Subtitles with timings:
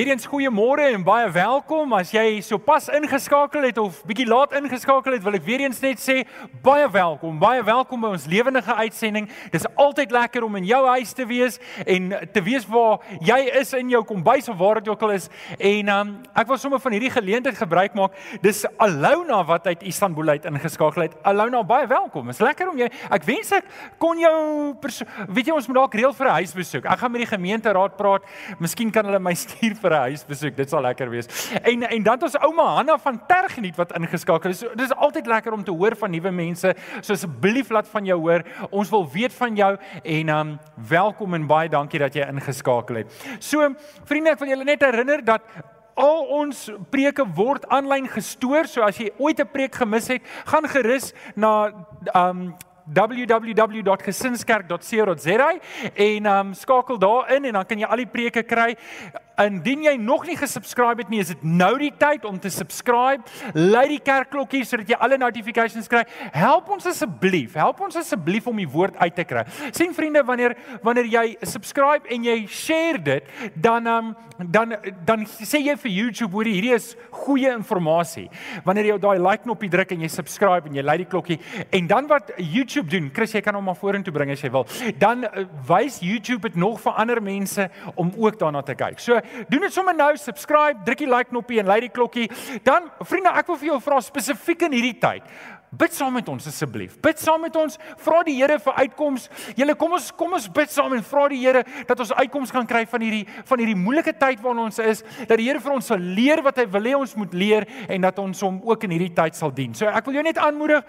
[0.00, 1.90] Weereens goeiemôre en baie welkom.
[1.92, 6.00] As jy sopas ingeskakel het of bietjie laat ingeskakel het, wil ek weer eens net
[6.00, 6.14] sê
[6.64, 7.34] baie welkom.
[7.36, 9.26] Baie welkom by ons lewendige uitsending.
[9.52, 13.74] Dis altyd lekker om in jou huis te wees en te weet waar jy is
[13.76, 15.26] in jou kombuis of waar dit ook al is.
[15.58, 18.16] En um, ek wil sommer van hierdie geleentheid gebruik maak.
[18.40, 21.18] Dis Alona wat uit Istanbul uit ingeskakel het.
[21.28, 22.32] Alona, baie welkom.
[22.32, 22.88] Is lekker om jy.
[23.12, 23.68] Ek wens ek
[24.00, 24.32] kon jou
[25.28, 26.88] weet jy ons moet dalk reël vir 'n huisbesoek.
[26.88, 28.24] Ek gaan met die gemeenteraad praat.
[28.64, 30.56] Miskien kan hulle my stuur vir 'n huisbesoek.
[30.56, 31.26] Dit sal lekker wees.
[31.62, 34.58] En en dan het ons ouma Hanna van Tergeniet wat ingeskakel is.
[34.58, 36.74] Dit is altyd lekker om te hoor van nuwe mense.
[37.00, 38.42] So asseblief laat van jou hoor.
[38.70, 40.58] Ons wil weet van jou en um
[40.88, 43.06] welkom en baie dankie dat jy ingeskakel het.
[43.38, 45.42] So vriende, ek wil julle net herinner dat
[46.00, 50.68] Al ons preke word aanlyn gestoor, so as jy ooit 'n preek gemis het, gaan
[50.68, 51.72] gerus na
[52.14, 52.54] um
[52.94, 55.58] www.gesinskerk.co.za
[55.94, 58.76] en um skakel daarin en dan kan jy al die preke kry.
[59.40, 63.24] Indien jy nog nie gesubscribe het nie, is dit nou die tyd om te subscribe.
[63.56, 66.04] Lei die kerkklokkie sodat jy alle notifications kry.
[66.34, 69.46] Help ons asseblief, help ons asseblief om die woord uit te kry.
[69.76, 74.76] Sien vriende, wanneer wanneer jy subscribe en jy share dit, dan um, dan
[75.08, 76.92] dan sê jy vir YouTube hoor hierdie is
[77.24, 78.28] goeie inligting.
[78.64, 81.38] Wanneer jy daai like knoppie druk en jy subscribe en jy lei die klokkie
[81.76, 84.66] en dan wat YouTube doen, Chris, jy kan hom maar vorentoe bring as jy wil.
[85.00, 89.00] Dan uh, wys YouTube dit nog vir ander mense om ook daarna te kyk.
[89.00, 92.28] So doen dit sommer nou, subscribe, druk die like knoppie en lei die klokkie.
[92.66, 95.26] Dan vriende, ek wil vir jou vra spesifiek in hierdie tyd.
[95.70, 96.96] Bid saam met ons asseblief.
[96.98, 97.76] Bid saam met ons.
[98.02, 99.28] Vra die Here vir uitkoms.
[99.54, 102.66] Julle kom ons kom ons bid saam en vra die Here dat ons uitkoms kan
[102.66, 105.04] kry van hierdie van hierdie moeilike tyd waarin ons is.
[105.28, 108.08] Dat die Here vir ons sal leer wat hy wil hê ons moet leer en
[108.08, 109.70] dat ons hom ook in hierdie tyd sal dien.
[109.78, 110.82] So ek wil jou net aanmoedig.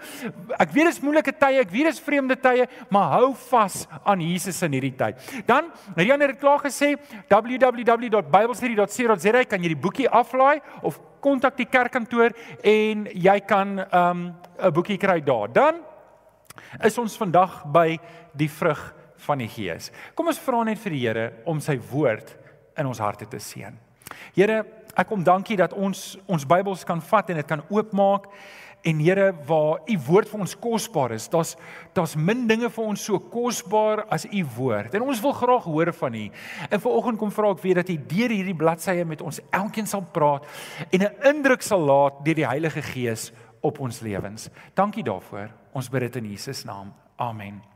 [0.58, 3.86] Ek weet dit is moeilike tye, ek weet dit is vreemde tye, maar hou vas
[4.02, 5.22] aan Jesus in hierdie tyd.
[5.46, 6.98] Dan Rian het klaar gesê
[7.30, 12.34] www.biblestudy.co.za kan jy die boekie aflaai of kontak die kerkkantoor
[12.64, 15.48] en jy kan um 'n boekie kry daar.
[15.52, 15.80] Dan
[16.84, 17.98] is ons vandag by
[18.34, 19.90] die vrug van die Gees.
[20.14, 22.36] Kom ons vra net vir die Here om sy woord
[22.76, 23.74] in ons harte te seën.
[24.34, 24.64] Here,
[24.96, 28.28] ek kom dankie dat ons ons Bybels kan vat en dit kan oopmaak
[28.82, 31.54] En Here, waar u woord vir ons kosbaar is, daar's
[31.94, 34.94] daar's min dinge vir ons so kosbaar as u woord.
[34.94, 36.24] En ons wil graag hoor van u.
[36.70, 40.02] En vanoggend kom vra ek weer dat u deur hierdie bladsye met ons elkeen sal
[40.02, 40.46] praat
[40.90, 44.48] en 'n indruk sal laat deur die Heilige Gees op ons lewens.
[44.74, 45.50] Dankie daarvoor.
[45.72, 46.92] Ons bid dit in Jesus naam.
[47.16, 47.71] Amen.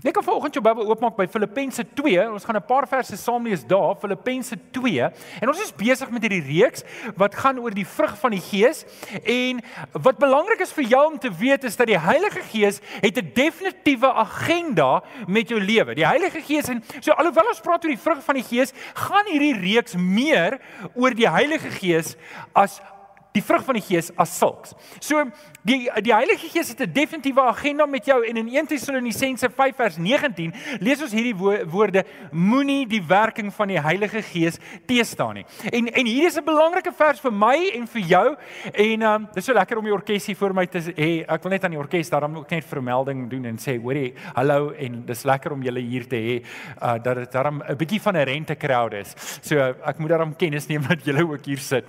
[0.00, 2.22] Net kan vanoggend jou Bybel oopmaak by Filippense 2.
[2.32, 5.10] Ons gaan 'n paar verse saam lees daar, Filippense 2.
[5.40, 6.82] En ons is besig met hierdie reeks
[7.16, 8.84] wat gaan oor die vrug van die Gees.
[9.22, 9.60] En
[9.92, 13.30] wat belangrik is vir jou om te weet is dat die Heilige Gees het 'n
[13.34, 15.94] definitiewe agenda met jou lewe.
[15.94, 19.26] Die Heilige Gees en so alhoewel ons praat oor die vrug van die Gees, gaan
[19.26, 20.58] hierdie reeks meer
[20.94, 22.16] oor die Heilige Gees
[22.52, 22.80] as
[23.32, 24.74] die vrug van die Gees as sulks.
[25.00, 25.24] So
[25.64, 29.76] die die Heilige Gees het 'n definitiewe agenda met jou en in 1 Tessalonisense 5
[29.76, 35.46] vers 19 lees ons hierdie woorde moenie die werking van die Heilige Gees teestaan nie.
[35.70, 38.36] En en hier is 'n belangrike vers vir my en vir jou
[38.72, 41.24] en um dis so lekker om die orkes hier voor my te hê.
[41.28, 44.70] Ek wil net aan die orkes daarom ook net vermelding doen en sê hoorie hallo
[44.70, 46.42] en dis lekker om julle hier te hê
[46.82, 49.14] uh dat dit daarom 'n bietjie van 'n rente crowd is.
[49.40, 51.84] So ek moet daarom kennis neem dat julle ook hier sit.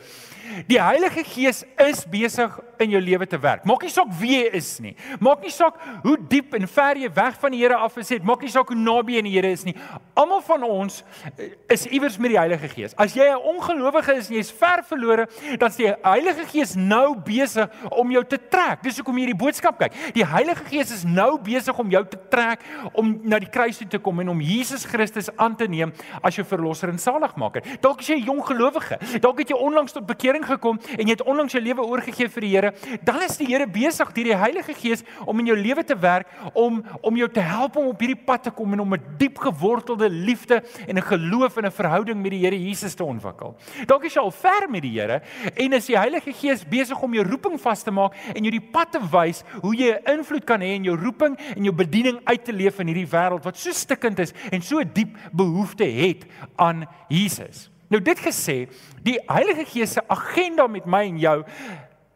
[0.68, 3.64] Die Heilige Gees is besig in jou lewe te werk.
[3.68, 4.94] Maak nie saak wie jy is nie.
[5.24, 8.20] Maak nie saak hoe diep en ver jy weg van die Here af is nie.
[8.28, 9.76] Maak nie saak hoe naby aan die Here is nie.
[10.20, 11.02] Almal van ons
[11.38, 12.96] eh, is iewers met die Heilige Gees.
[13.00, 15.28] As jy 'n ongelowige is en jy's ver verlore,
[15.60, 18.84] dan is die Heilige Gees nou besig om jou te trek.
[18.84, 19.94] Dis hoekom jy hierdie boodskap kyk.
[20.14, 22.60] Die Heilige Gees is nou besig om jou te trek
[22.94, 26.36] om na die kruis toe te kom en om Jesus Christus aan te neem as
[26.36, 27.64] jou verlosser en saligmaker.
[27.82, 29.00] Dalk is jy 'n jong gelowige.
[29.20, 32.42] Dalk het jy onlangs tot bekering gekom en jy het onlangs jou lewe oorgegee vir
[32.42, 32.74] die Here
[33.04, 36.28] dan is die Here besig deur die Heilige Gees om in jou lewe te werk
[36.54, 39.38] om om jou te help om op hierdie pad te kom en om 'n diep
[39.38, 43.56] gewortelde liefde en 'n geloof en 'n verhouding met die Here Jesus te ontwikkel.
[43.86, 45.22] Dalk is jy al ver met die Here
[45.56, 48.70] en is die Heilige Gees besig om jou roeping vas te maak en jou die
[48.72, 52.20] pad te wys hoe jy 'n invloed kan hê in jou roeping en jou bediening
[52.24, 56.26] uit te leef in hierdie wêreld wat so stikkend is en so diep behoefte het
[56.56, 57.73] aan Jesus.
[57.94, 58.64] Nou dit gesê,
[59.06, 61.40] die Heilige Gees se agenda met my en jou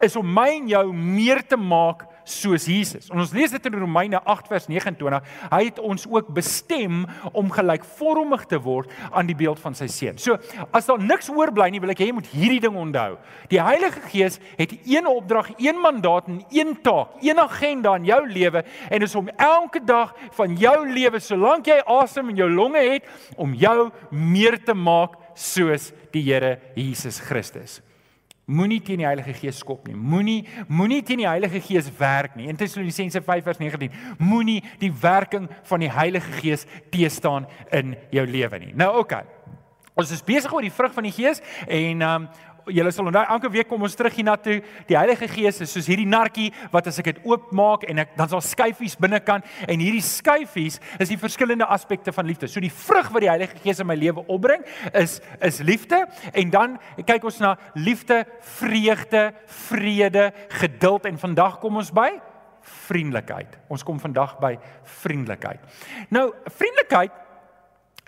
[0.02, 3.08] is om my en jou meer te maak soos Jesus.
[3.10, 5.28] En ons lees dit in Romeine 8 vers 29.
[5.50, 7.00] Hy het ons ook bestem
[7.32, 10.18] om gelykvormig te word aan die beeld van sy seun.
[10.20, 10.36] So,
[10.76, 13.16] as daar niks oorbly nie, wil ek hê jy moet hierdie ding onthou.
[13.50, 18.20] Die Heilige Gees het een opdrag, een mandaat en een taak, een agenda in jou
[18.28, 22.50] lewe en dit is om elke dag van jou lewe, solank jy asem in jou
[22.52, 23.08] longe het,
[23.40, 27.78] om jou meer te maak soos die Here Jesus Christus.
[28.48, 29.94] Moenie teen die Heilige Gees skop nie.
[29.94, 30.38] Moenie
[30.72, 32.48] moenie teen die Heilige Gees werk nie.
[32.48, 38.72] In Tessalonisense 5:19 moenie die werking van die Heilige Gees teestaan in jou lewe nie.
[38.74, 39.20] Nou oké.
[39.20, 39.24] Okay.
[39.98, 42.28] Ons is besig oor die vrug van die Gees en um,
[42.72, 44.60] julle sal onthou elke week kom ons terug hiernatoe.
[44.88, 48.30] Die Heilige Gees is soos hierdie nartjie wat as ek dit oopmaak en ek dan
[48.30, 52.48] sal skyfies binnekant en hierdie skyfies is die verskillende aspekte van liefde.
[52.48, 56.50] So die vrug wat die Heilige Gees in my lewe opbring is is liefde en
[56.50, 58.24] dan kyk ons na liefde,
[58.58, 59.28] vreugde,
[59.68, 60.30] vrede,
[60.60, 62.10] geduld en vandag kom ons by
[62.88, 63.56] vriendelikheid.
[63.72, 64.54] Ons kom vandag by
[65.00, 65.62] vriendelikheid.
[66.14, 67.24] Nou, vriendelikheid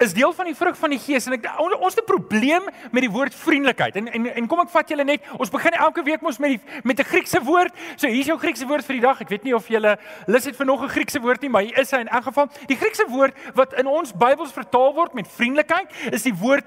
[0.01, 3.03] is deel van die vrug van die Gees en ek ons het 'n probleem met
[3.05, 3.97] die woord vriendelikheid.
[3.97, 6.61] En en en kom ek vat julle net, ons begin elke week mos met die
[6.83, 7.73] met 'n Griekse woord.
[7.97, 9.21] So hier's jou Griekse woord vir die dag.
[9.21, 11.79] Ek weet nie of julle lus het vir nog 'n Griekse woord nie, maar hier
[11.79, 12.49] is hy in elk geval.
[12.67, 16.67] Die Griekse woord wat in ons Bybels vertaal word met vriendelikheid is die woord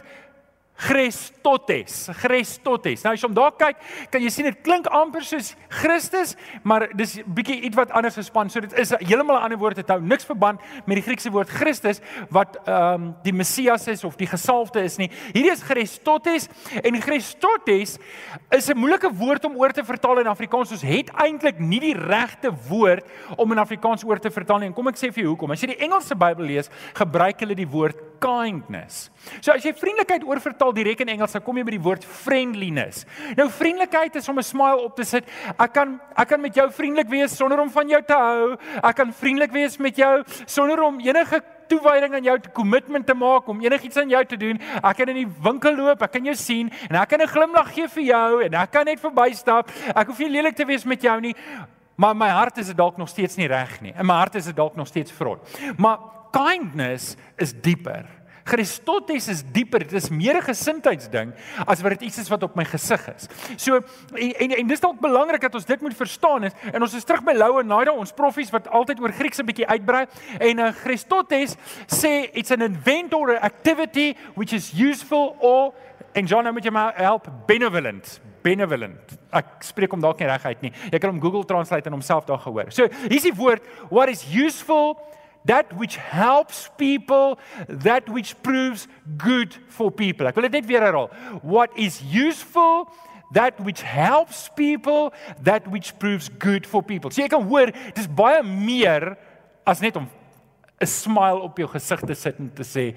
[0.76, 3.04] Christotes, Christotes.
[3.06, 3.78] Nou as jy om daar kyk,
[4.12, 6.34] kan jy sien dit klink amper soos Christus,
[6.66, 8.50] maar dis bietjie iets wat anders gespan.
[8.50, 9.76] So dit is heeltemal 'n ander woord.
[9.76, 14.04] Dit hou niks verband met die Griekse woord Christus wat ehm um, die Messias is
[14.04, 15.10] of die gesalfde is nie.
[15.34, 16.50] Hierdie is Christotes
[16.84, 17.98] en Christotes
[18.52, 20.72] is 'n moeilike woord om oor te vertaal in Afrikaans.
[20.72, 23.06] Ons het eintlik nie die regte woord
[23.38, 24.68] om in Afrikaans oor te vertaal nie.
[24.68, 25.52] En kom ek sê vir jou hoekom.
[25.52, 29.10] As jy die Engelse Bybel lees, gebruik hulle die woord kindness.
[29.42, 30.24] So as jy vriendelikheid
[30.64, 33.04] oorvertaal direk in Engels, dan kom jy by die woord friendliness.
[33.38, 35.26] Nou vriendelikheid is om 'n smile op te sit.
[35.60, 38.58] Ek kan ek kan met jou vriendelik wees sonder om van jou te hou.
[38.84, 43.14] Ek kan vriendelik wees met jou sonder om enige toewyding aan jou te commitment te
[43.14, 44.60] maak om enigiets aan jou te doen.
[44.84, 47.74] Ek kan in die winkel loop, ek kan jou sien en ek kan 'n glimlag
[47.74, 49.70] gee vir jou en ek kan net verbystap.
[49.96, 51.36] Ek hoef nie lelik te wees met jou nie.
[51.96, 53.94] Maar my hart is dalk nog steeds nie reg nie.
[54.00, 55.40] In my hart is dit dalk nog steeds vrot.
[55.78, 56.00] Maar
[56.32, 58.23] kindness is dieper.
[58.44, 61.34] Christotes is dieper, dit is meer 'n gesindheidsding
[61.66, 63.28] as wat dit iets is wat op my gesig is.
[63.58, 66.94] So en en, en dis dalk belangrik dat ons dit moet verstaan is en ons
[66.94, 70.06] is terug by Lou en Naida, ons proffies wat altyd oor Grieks 'n bietjie uitbrei
[70.40, 71.56] en uh, Christotes
[71.88, 75.74] sê it's an event or an activity which is useful or
[76.14, 79.16] en John nou moet jy my help benevolent benevolent.
[79.32, 80.72] Ek spreek hom dalk nie reg uit nie.
[80.92, 82.72] Jy kan hom Google Translate en homself daar gehoor.
[82.76, 84.98] So, hier's die woord what is useful
[85.46, 88.88] that which helps people that which proves
[89.18, 90.28] good for people.
[90.28, 91.10] Ek wil dit net weer herhaal.
[91.42, 92.88] What is useful
[93.34, 97.12] that which helps people that which proves good for people.
[97.12, 99.16] So jy kan hoor dis baie meer
[99.66, 100.10] as net om
[100.82, 102.94] 'n smile op jou gesig te sit en te sê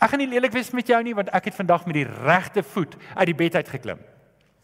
[0.00, 2.62] ek gaan nie lelik wees met jou nie want ek het vandag met die regte
[2.62, 3.98] voet uit die bed uit geklim.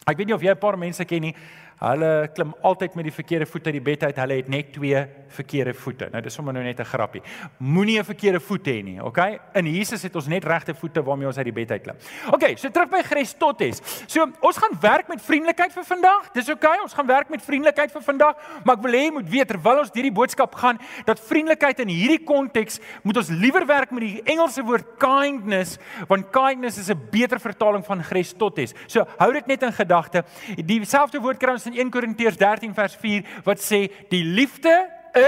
[0.07, 1.35] Ek weet nie of jy 'n paar mense ken nie
[1.77, 4.17] Hulle klim altyd met die verkeerde voet uit die bed uit.
[4.17, 5.03] Hulle het net twee
[5.37, 6.09] verkeerde voete.
[6.13, 7.23] Nou dis sommer nou net 'n grappie.
[7.59, 9.39] Moenie 'n verkeerde voet hê nie, okay?
[9.55, 11.97] In Jesus het ons net regte voete waarmee ons uit die bed uit klim.
[12.33, 13.81] Okay, so terug by Christotes.
[14.07, 16.31] So ons gaan werk met vriendelikheid vir vandag.
[16.33, 19.29] Dis okay, ons gaan werk met vriendelikheid vir vandag, maar ek wil hê jy moet
[19.29, 23.91] weet terwyl ons hierdie boodskap gaan dat vriendelikheid in hierdie konteks moet ons liewer werk
[23.91, 28.75] met die Engelse woord kindness, want kindness is 'n beter vertaling van Christotes.
[28.87, 30.25] So hou dit net in gedagte.
[30.57, 34.75] Dieselfde woord kry ons in 1 Korintiërs 13 vers 4 wat sê die liefde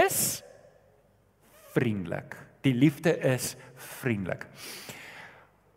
[0.05, 0.43] is
[1.75, 2.37] vriendelik.
[2.67, 3.55] Die liefde is
[4.01, 4.47] vriendelik.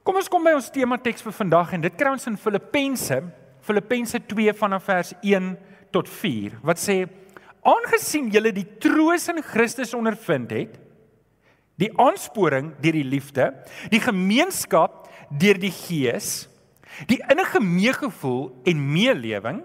[0.01, 3.19] Kom ons kom by ons tema teks vir vandag en dit kry ons in Filippense,
[3.61, 5.51] Filippense 2 vanaf vers 1
[5.93, 7.03] tot 4 wat sê
[7.61, 10.79] aangesien julle die troos in Christus ondervind het,
[11.77, 13.51] die aansporing deur die liefde,
[13.93, 16.47] die gemeenskap deur die Gees,
[17.09, 19.61] die innige meegevoel en meelewing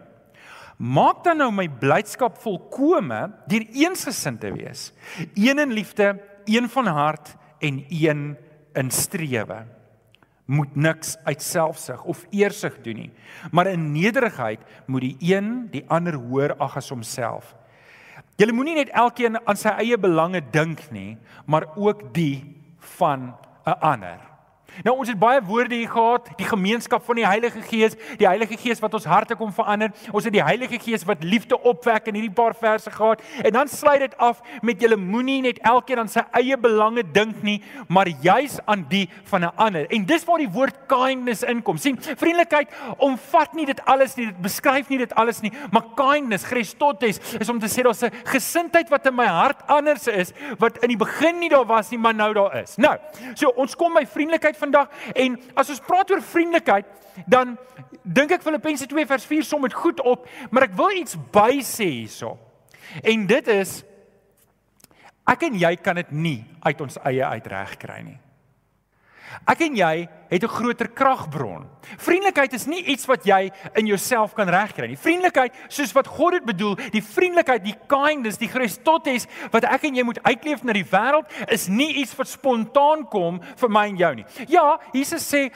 [0.76, 4.90] Maak dan nou my blydskap volkome deur eensgesind te wees.
[5.34, 8.36] Een in liefde, een van hart en een
[8.76, 9.64] in strewe.
[10.46, 13.12] Moet niks uit selfsug of eersug doen nie,
[13.50, 17.56] maar in nederigheid moet die een die ander hoër ag as homself.
[18.36, 21.16] Jy moenie net elkeen aan sy eie belange dink nie,
[21.48, 22.44] maar ook die
[22.78, 23.34] van
[23.66, 24.35] 'n ander.
[24.84, 28.56] Nou ons het baie woorde hier gehad, die gemeenskap van die Heilige Gees, die Heilige
[28.60, 29.92] Gees wat ons harte kom verander.
[30.12, 33.22] Ons het die Heilige Gees wat liefde opwek in hierdie paar verse gehad.
[33.42, 37.42] En dan sluit dit af met julle moenie net elkeen aan sy eie belange dink
[37.46, 39.86] nie, maar juis aan die van 'n ander.
[39.90, 41.76] En dis waar die woord kindness inkom.
[41.76, 42.68] sien, vriendelikheid
[42.98, 47.48] omvat nie dit alles nie, dit beskryf nie dit alles nie, maar kindness, Christotes, is
[47.48, 50.96] om te sê daar's 'n gesindheid wat in my hart anders is wat in die
[50.96, 52.76] begin nie daar was nie, maar nou daar is.
[52.76, 52.96] Nou,
[53.34, 56.88] so ons kom by vriendelikheid vandag en as ons praat oor vriendelikheid,
[57.26, 57.56] dan
[58.02, 61.62] dink ek Filippense 2 vers 4 som dit goed op, maar ek wil iets by
[61.64, 62.36] sê hierso.
[63.02, 63.80] En dit is
[65.26, 68.18] ek en jy kan dit nie uit ons eie uit reg kry nie.
[69.46, 71.66] Ek en jy het 'n groter kragbron.
[71.98, 74.96] Vriendelikheid is nie iets wat jy in jouself kan regkry nie.
[74.96, 79.94] Vriendelikheid, soos wat God dit bedoel, die vriendelikheid, die kindness, die Christus wat ek en
[79.94, 83.96] jy moet uitleef na die wêreld, is nie iets wat spontaan kom vir my en
[83.96, 84.24] jou nie.
[84.48, 85.50] Ja, Jesus sê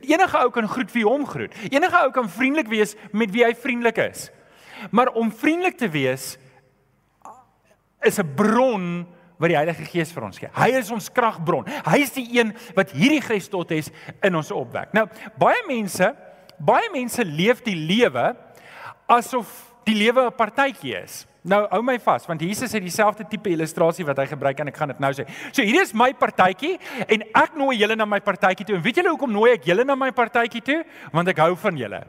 [0.00, 1.54] enige ou kan groet wie hom groet.
[1.70, 4.30] Enige ou kan vriendelik wees met wie hy vriendelik is.
[4.90, 6.36] Maar om vriendelik te wees
[8.02, 9.06] is 'n bron
[9.38, 10.50] wat die Heilige Gees vir ons gee.
[10.56, 11.68] Hy is ons kragbron.
[11.86, 13.92] Hy is die een wat hierdie Christus
[14.24, 14.94] in ons opwek.
[14.96, 15.06] Nou,
[15.38, 16.12] baie mense,
[16.58, 18.34] baie mense leef die lewe
[19.06, 21.26] asof die lewe 'n partytjie is.
[21.46, 24.76] Nou hou my vas want Jesus het dieselfde tipe illustrasie wat hy gebruik en ek
[24.76, 25.26] gaan dit nou sê.
[25.52, 28.76] So hier is my partytjie en ek nooi julle na my partytjie toe.
[28.76, 30.84] En weet julle hoekom nooi ek julle na my partytjie toe?
[31.12, 32.02] Want ek hou van julle.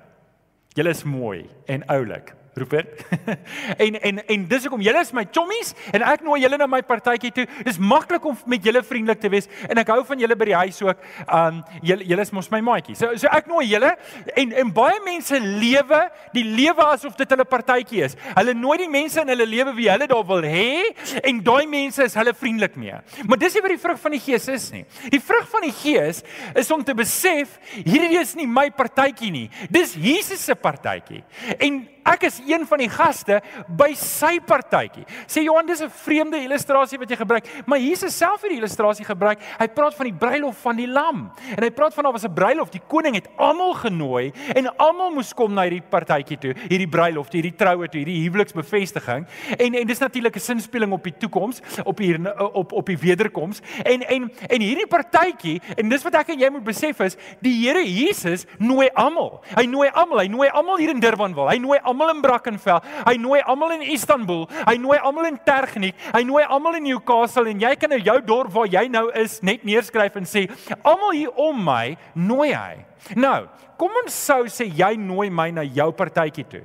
[0.73, 2.33] Julle is mooi en oulik.
[2.57, 3.05] Rupert.
[3.83, 6.81] en en en dis hoekom julle is my chommies en ek nooi julle na my
[6.85, 7.45] partytjie toe.
[7.67, 10.57] Dis maklik om met julle vriendelik te wees en ek hou van julle by die
[10.63, 11.03] huis ook.
[11.27, 12.97] Um julle julle is mos my maatjie.
[12.99, 13.93] So so ek nooi julle
[14.37, 16.01] en en baie mense lewe
[16.35, 18.17] die lewe asof dit hulle partytjie is.
[18.33, 22.03] Hulle nooi die mense in hulle lewe wie hulle daar wil hê en daai mense
[22.05, 22.97] is hulle vriendelik mee.
[23.27, 24.83] Maar dis nie wat die vrug van die Gees is nie.
[25.13, 26.23] Die vrug van die Gees
[26.57, 29.47] is om te besef hierdie is nie my partytjie nie.
[29.73, 31.23] Dis Jesus se partytjie.
[31.59, 35.05] En ek is een van die gaste by sy partytjie.
[35.27, 39.05] Sê Johan, dis 'n vreemde illustrasie wat jy gebruik, maar Jesus self het die illustrasie
[39.05, 39.39] gebruik.
[39.59, 41.31] Hy praat van die bruilof van die lam.
[41.55, 45.11] En hy praat van daar was 'n bruilof, die koning het almal genooi en almal
[45.11, 49.27] moes kom na hierdie partytjie toe, hierdie bruilof, hierdie troue toe, hierdie huweliksbevestiging.
[49.57, 52.17] En en dis natuurlik 'n sinspeling op die toekoms, op hier
[52.53, 53.61] op op die wederkoms.
[53.83, 57.67] En en en hierdie partytjie, en dis wat ek en jy moet besef is, die
[57.67, 59.43] Here Jesus nooi almal.
[59.55, 61.49] Hy nooi almal, hy nooi almal hier in Durbanville.
[61.49, 62.81] Hy nooi almal in Brackenfell.
[63.05, 64.45] Hy nooi almal in Istanbul.
[64.67, 65.97] Hy nooi almal in Tergniek.
[66.13, 69.39] Hy nooi almal in Newcastle en jy kan in jou dorp waar jy nou is
[69.45, 70.47] net neerskryf en sê
[70.83, 72.85] almal hier om my nooi hy.
[73.17, 73.47] Nou,
[73.79, 76.63] kom ons sou sê jy nooi my na jou partytjie toe.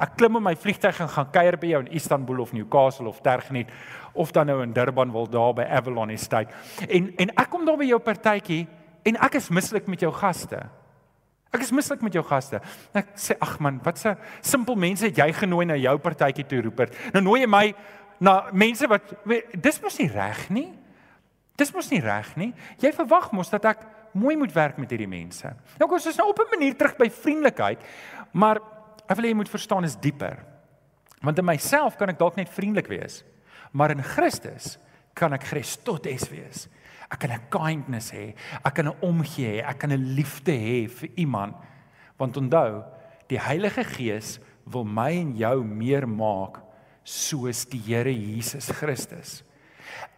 [0.00, 3.20] Ek klim in my vliegtyg en gaan kuier by jou in Istanbul of Newcastle of
[3.20, 3.68] Tergniek
[4.16, 6.54] of dan nou in Durban wil daar by Avalon Estate.
[6.88, 8.64] En en ek kom daar by jou partytjie
[9.04, 10.64] en ek is mislik met jou gaste.
[11.50, 12.60] Ek is mislik met jou gaste.
[12.94, 16.60] Ek sê ag man, wat 'n simpel mense het jy genooi na jou partytjie toe
[16.62, 16.94] Rupert.
[17.12, 17.74] Nou nooi jy my
[18.20, 19.02] na mense wat
[19.60, 20.72] dis mos nie reg nie.
[21.56, 22.54] Dis mos nie reg nie.
[22.78, 25.50] Jy verwag mos dat ek mooi moet werk met hierdie mense.
[25.78, 27.78] Nou kom ons nou op 'n manier terug by vriendelikheid,
[28.32, 28.56] maar
[29.08, 30.38] ek wil hê jy moet verstaan is dieper.
[31.22, 33.24] Want in myself kan ek dalk net vriendelik wees,
[33.72, 34.78] maar in Christus
[35.14, 36.68] kan ek Christus wees.
[37.10, 40.88] Ek kan 'n kindness hê, ek kan 'n omgee hê, ek kan 'n liefde hê
[40.88, 41.54] vir iemand.
[42.18, 42.84] Want onthou,
[43.28, 46.62] die Heilige Gees wil my en jou meer maak
[47.04, 49.42] soos die Here Jesus Christus.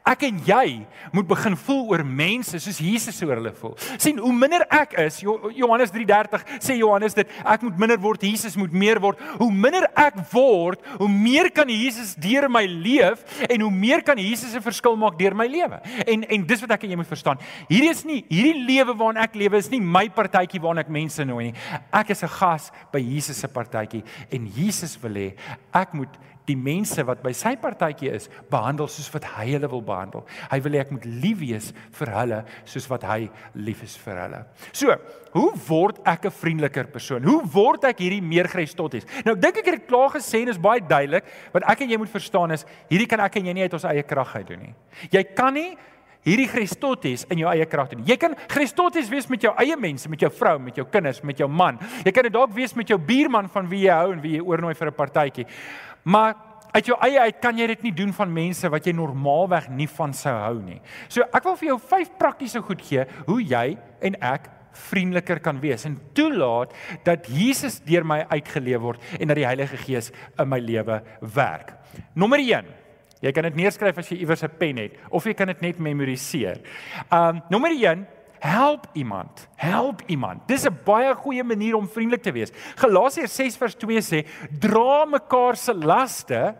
[0.02, 0.82] Ek en jy
[1.14, 3.76] moet begin voel oor mense soos Jesus oor hulle voel.
[4.02, 8.56] sien hoe minder ek is, Johannes 3:30 sê Johannes dit, ek moet minder word, Jesus
[8.58, 9.20] moet meer word.
[9.38, 14.18] Hoe minder ek word, hoe meer kan Jesus deur my leef en hoe meer kan
[14.18, 15.78] Jesus 'n verskil maak deur my lewe.
[16.06, 17.38] En en dis wat ek en jy moet verstaan.
[17.68, 21.24] Hierdie is nie hierdie lewe waarin ek lewe is nie my partytjie waarin ek mense
[21.24, 21.54] nooi nie.
[21.92, 24.02] Ek is 'n gas by Jesus se partytjie
[24.32, 25.34] en Jesus wil hê
[25.72, 26.10] ek moet
[26.48, 30.24] die mense wat by sy partytjie is, behandel soos wat hy hulle wil behandel.
[30.50, 33.20] Hy wil hê ek moet lief wees vir hulle soos wat hy
[33.54, 34.40] lief is vir hulle.
[34.72, 34.96] So,
[35.36, 37.22] hoe word ek 'n vriendeliker persoon?
[37.22, 39.06] Hoe word ek hierdie meer Christus?
[39.24, 41.98] Nou dink ek het dit klaar gesê en is baie duidelik wat ek en jy
[41.98, 44.60] moet verstaan is, hierdie kan ek en jy nie uit ons eie krag uit doen
[44.60, 44.74] nie.
[45.10, 45.76] Jy kan nie
[46.22, 48.04] hierdie Christus in jou eie krag doen.
[48.06, 51.38] Jy kan Christus wees met jou eie mense, met jou vrou, met jou kinders, met
[51.38, 51.78] jou man.
[52.06, 54.44] Jy kan dit dalk wees met jou buurman van wie jy hou en wie jy
[54.46, 55.46] oornooi vir 'n partytjie.
[56.02, 56.34] Maar
[56.72, 59.88] uit jou eie uit kan jy dit nie doen van mense wat jy normaalweg nie
[59.92, 60.80] van sou hou nie.
[61.12, 63.66] So ek wil vir jou vyf praktiese goed gee hoe jy
[64.08, 64.48] en ek
[64.88, 66.72] vriendeliker kan wees en toelaat
[67.04, 70.08] dat Jesus deur my uitgeleef word en dat die Heilige Gees
[70.40, 71.02] in my lewe
[71.34, 71.74] werk.
[72.16, 72.70] Nommer 1.
[73.22, 75.78] Jy kan dit neerskryf as jy iewers 'n pen het of jy kan dit net
[75.78, 76.58] memoriseer.
[77.12, 78.06] Um nommer 1
[78.42, 79.48] help iemand.
[79.54, 80.42] Help iemand.
[80.46, 82.50] Dis 'n baie goeie manier om vriendelik te wees.
[82.76, 86.56] Galasiërs 6:2 sê: "Dra mekaar se laste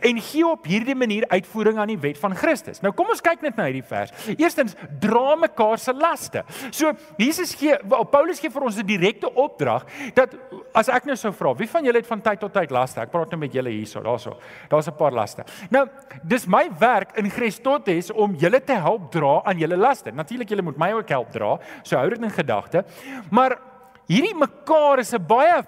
[0.00, 3.42] en gee op hierdie manier uitvoering aan die wet van Christus." Nou kom ons kyk
[3.42, 4.12] net na hierdie vers.
[4.36, 6.44] Eerstens, dra mekaar se laste.
[6.70, 7.76] So Jesus gee
[8.10, 10.34] Paulus gee vir ons 'n direkte opdrag dat
[10.74, 13.00] as ek nou sou vra, wie van julle het van tyd tot tyd laste?
[13.00, 14.36] Ek praat nou met julle hierso, daarso.
[14.68, 15.44] Daar's 'n paar laste.
[15.70, 15.88] Nou,
[16.22, 20.10] dis my werk in Christus om julle te help dra aan julle laste.
[20.10, 21.58] Natuurlik julle moet my ook help dra.
[21.82, 22.84] So hou dit in gedagte.
[23.30, 23.58] Maar
[24.06, 25.64] hierdie mekaar is 'n baie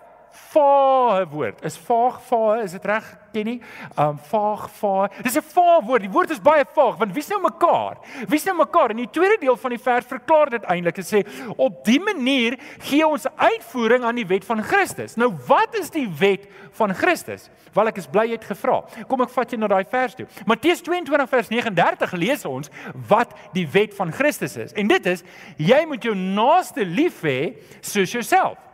[0.49, 1.63] vae woord.
[1.67, 3.59] Is vaag vae, is dit reg, Kenny?
[4.01, 5.09] Um vaag vae.
[5.23, 6.03] Dis 'n vaag woord.
[6.03, 7.99] Die woord is baie vaag want wie's nou mekaar?
[8.29, 8.91] Wie's nou mekaar?
[8.91, 11.27] In die tweede deel van die vers verklaar dit eintlik en sê
[11.57, 15.17] op die manier gee ons uitvoering aan die wet van Christus.
[15.17, 17.51] Nou wat is die wet van Christus?
[17.75, 18.85] Wel ek is bly jy het gevra.
[19.09, 20.27] Kom ek vat jou na daai vers toe.
[20.47, 22.71] Matteus 22 vers 39 lees ons
[23.09, 24.73] wat die wet van Christus is.
[24.73, 25.25] En dit is
[25.57, 28.68] jy moet jou naaste lief hê soos jouself.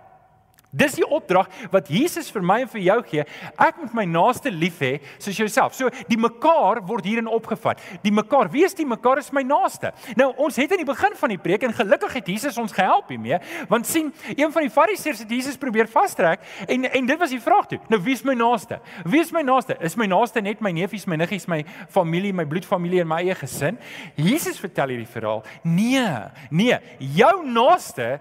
[0.74, 3.24] Dis die opdrag wat Jesus vir my en vir jou gee.
[3.62, 5.76] Ek moet my naaste lief hê soos jouself.
[5.78, 7.82] So die mekaar word hierin opgevat.
[8.02, 9.92] Die mekaar, wie is die mekaar is my naaste.
[10.18, 13.12] Nou ons het aan die begin van die preek en gelukkig het Jesus ons gehelp
[13.12, 13.38] hiermee,
[13.70, 17.42] want sien, een van die fariseërs het Jesus probeer vastrek en en dit was die
[17.42, 17.78] vraag toe.
[17.92, 18.80] Nou wie is my naaste?
[19.06, 19.78] Wie is my naaste?
[19.84, 21.62] Is my naaste net my neefies, my niggies, my
[21.92, 23.78] familie, my bloedfamilie en my eie gesin?
[24.18, 25.44] Jesus vertel hierdie verhaal.
[25.62, 26.08] Nee,
[26.50, 26.78] nee,
[27.14, 28.18] jou naaste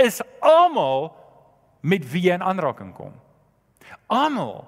[0.00, 1.12] is almal
[1.84, 3.12] met wie jy in aanraking kom.
[4.12, 4.64] Almal.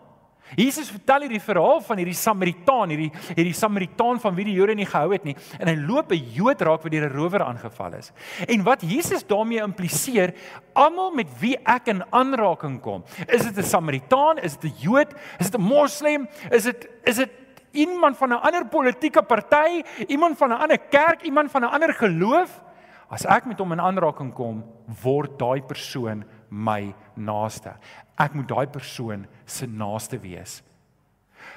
[0.54, 4.86] Jesus vertel hierdie verhaal van hierdie Samaritaan, hierdie hierdie Samaritaan van wie die Jode nie
[4.86, 8.12] gehou het nie en hy loop 'n Jood raak wat deur 'n rower aangeval is.
[8.46, 10.34] En wat Jesus daarmee impliseer,
[10.72, 15.14] almal met wie ek in aanraking kom, is dit 'n Samaritaan, is dit 'n Jood,
[15.40, 17.30] is dit 'n Moslem, is dit is dit
[17.72, 21.92] iemand van 'n ander politieke party, iemand van 'n ander kerk, iemand van 'n ander
[21.92, 22.62] geloof,
[23.10, 24.64] as ek met hom in aanraking kom,
[25.02, 27.74] word daai persoon my naaste.
[28.18, 30.62] Ek moet daai persoon se naaste wees.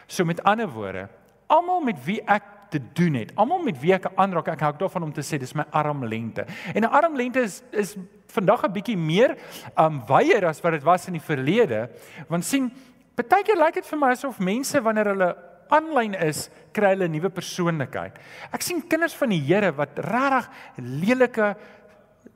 [0.07, 1.07] So met ander woorde,
[1.47, 5.07] almal met wie ek te doen het, almal met wie ek aanraak, ek hou daarvan
[5.07, 6.45] om te sê dis my armlengte.
[6.75, 7.95] En 'n armlengte is is
[8.27, 9.37] vandag 'n bietjie meer
[9.77, 11.89] um wyeer as wat dit was in die verlede,
[12.27, 12.71] want sien,
[13.15, 15.35] baie keer lyk dit vir my asof mense wanneer hulle
[15.69, 18.17] aanlyn is, kry hulle 'n nuwe persoonlikheid.
[18.53, 21.55] Ek sien kinders van die Here wat regtig lelike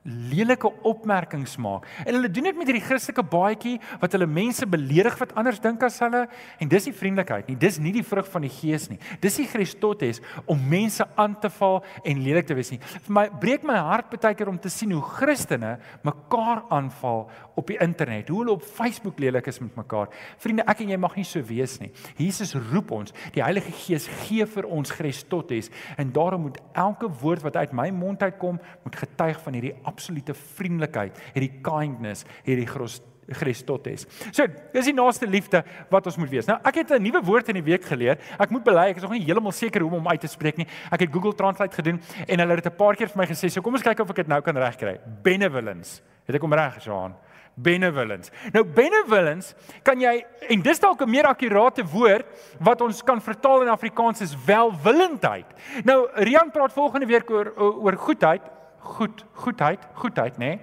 [0.03, 1.85] lelike opmerkings maak.
[2.03, 5.83] En hulle doen dit met hierdie Christelike baadjie wat hulle mense beledig wat anders dink
[5.87, 6.25] as hulle
[6.59, 7.55] en dis nie vriendelikheid nie.
[7.59, 8.99] Dis nie die vrug van die Gees nie.
[9.23, 12.81] Dis nie Christus om mense aan te val en lelik te wees nie.
[12.84, 17.71] Vir my breek my hart baie keer om te sien hoe Christene mekaar aanval op
[17.71, 18.27] die internet.
[18.27, 20.12] Hoe hulle op Facebook lelik is met mekaar.
[20.41, 21.91] Vriende, ek en jy mag nie so wees nie.
[22.19, 23.15] Jesus roep ons.
[23.36, 27.89] Die Heilige Gees gee vir ons Christus en daarom moet elke woord wat uit my
[27.93, 34.05] mond uitkom, moet getuig van hierdie absolute vriendelikheid, hierdie kindness, hierdie Christus.
[34.31, 36.47] So, dis die naaste liefde wat ons moet wees.
[36.49, 38.17] Nou, ek het 'n nuwe woord in die week geleer.
[38.39, 40.57] Ek moet bely, ek is nog nie heeltemal seker hoe om hom uit te spreek
[40.57, 40.67] nie.
[40.91, 43.49] Ek het Google Translate gedoen en hulle het dit 'n paar keer vir my gesê.
[43.49, 44.99] So kom ons kyk of ek dit nou kan regkry.
[45.23, 46.01] Benevolence.
[46.25, 47.13] Het ek hom reg gesien?
[47.55, 48.31] Benevolence.
[48.51, 52.25] Nou benevolence kan jy en dis dalk 'n meer akkurate woord
[52.59, 55.45] wat ons kan vertaal in Afrikaans is welwillendheid.
[55.83, 58.41] Nou Rian praat volgende week oor oor goedheid
[58.84, 60.56] goed, goedheid, goedheid, nê?
[60.56, 60.60] Nee?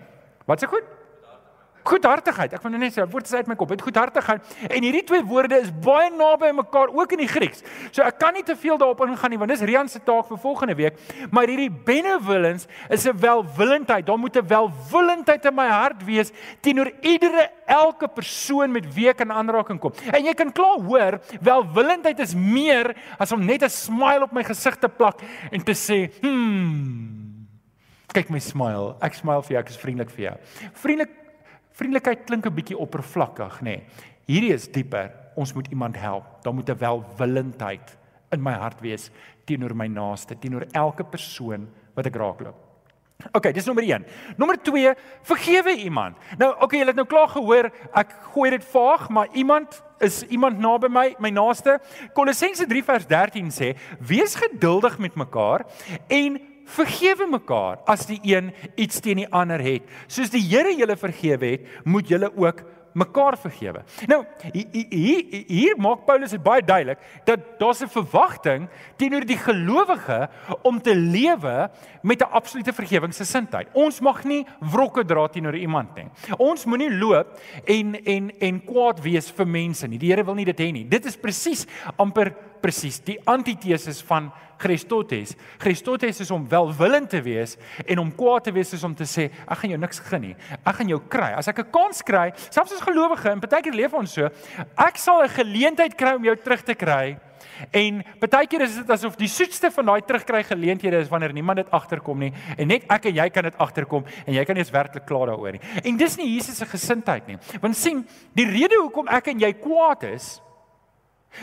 [0.46, 0.84] Wat se goed?
[1.86, 2.52] Goedhartigheid.
[2.52, 3.70] Ek wil nou net sê, woord is uit my kop.
[3.72, 4.50] Dit goedhartigheid.
[4.68, 7.64] En hierdie twee woorde is baie naby aan mekaar ook in die Grieks.
[7.88, 10.40] So ek kan nie te veel daarop ingaan nie want dis Rian se taak vir
[10.42, 10.98] volgende week.
[11.32, 14.06] Maar hierdie benevolence is 'n welwillendheid.
[14.06, 19.20] Daar moet 'n welwillendheid in my hart wees teenoor iedere elke persoon met wie ek
[19.20, 19.92] in aanraking kom.
[20.12, 24.44] En jy kan klaar hoor, welwillendheid is meer as om net 'n smile op my
[24.44, 27.29] gesig te plak en te sê, "Hmm,
[28.10, 28.94] Kyk my smile.
[29.06, 29.60] Ek smile vir jou.
[29.60, 30.36] Ek is vriendelik vir jou.
[30.82, 31.16] Vriendelik
[31.80, 33.64] vriendelikheid klink 'n bietjie oppervlakkig, nê.
[33.64, 33.86] Nee.
[34.26, 35.12] Hierdie is dieper.
[35.36, 36.42] Ons moet iemand help.
[36.42, 37.96] Daar moet 'n welwillendheid
[38.32, 39.10] in my hart wees
[39.44, 42.54] teenoor my naaste, teenoor elke persoon wat ek raakloop.
[43.32, 44.04] OK, dis nommer 1.
[44.36, 44.94] Nommer 2,
[45.28, 46.16] vergewe iemand.
[46.38, 50.58] Nou, OK, julle het nou klaar gehoor, ek gooi dit vaag, maar iemand is iemand
[50.58, 51.78] naby my, my naaste.
[52.16, 55.66] Kolossense 3 vers 13 sê: "Wees geduldig met mekaar
[56.08, 56.40] en
[56.70, 59.88] vergewe mekaar as die een iets teen die ander het.
[60.06, 63.82] Soos die Here julle vergewe het, moet julle ook mekaar vergewe.
[64.10, 70.28] Nou, hier hier maak Paulus dit baie duidelik dat daar 'n verwagting teenoor die gelowige
[70.62, 71.70] om te lewe
[72.02, 73.68] met 'n absolute vergewingsgesindheid.
[73.72, 76.08] Ons mag nie wrokke dra teenoor iemand nie.
[76.38, 79.98] Ons moenie loop en en en kwaad wees vir mense nie.
[79.98, 80.88] Die Here wil nie dit hê nie.
[80.88, 85.34] Dit is presies amper presies die antiteses van Christus.
[85.58, 89.30] Christus is om welwillend te wees en om kwaad te wees is om te sê
[89.46, 90.34] ek gaan jou niks gun nie.
[90.60, 91.32] Ek gaan jou kry.
[91.36, 94.28] As ek 'n kans kry, selfs as gelowige en baie keer leef ons so,
[94.76, 97.16] ek sal 'n geleentheid kry om jou terug te kry.
[97.72, 101.56] En baie keer is dit asof die soetste van daai terugkry geleenthede is wanneer niemand
[101.56, 104.64] dit agterkom nie en net ek en jy kan dit agterkom en jy kan nie
[104.64, 105.60] eens werklik klaar daaroor nie.
[105.84, 107.38] En dis nie Jesus se gesindheid nie.
[107.60, 110.40] Want sien, die rede hoekom ek en jy kwaad is,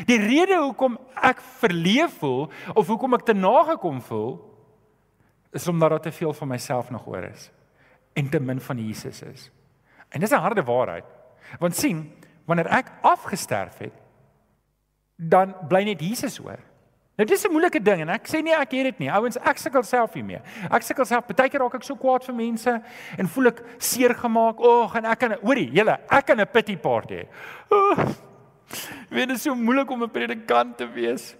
[0.05, 4.35] Die rede hoekom ek verleef voel of hoekom ek te nagekom voel
[5.55, 7.51] is omdat daar te veel van myself nog oor is
[8.13, 9.51] en te min van Jesus is.
[10.09, 11.05] En dis 'n harde waarheid.
[11.59, 12.11] Want sien,
[12.45, 13.93] wanneer ek afgesterf het,
[15.15, 16.59] dan bly net Jesus oor.
[17.17, 19.11] Nou dis 'n moeilike ding en ek sê nie ek het dit nie.
[19.11, 20.41] Ouens, ek sukkel self hiermee.
[20.69, 21.25] Ek sukkel self.
[21.25, 22.81] Partykeer raak ek so kwaad vir mense
[23.17, 24.59] en voel ek seer gemaak.
[24.59, 27.27] Ag, en ek kan hoorie, julle, ek kan 'n pity party hê.
[27.71, 27.97] Oh,
[29.09, 31.35] Weet dit is so moeilik om 'n predikant te wees.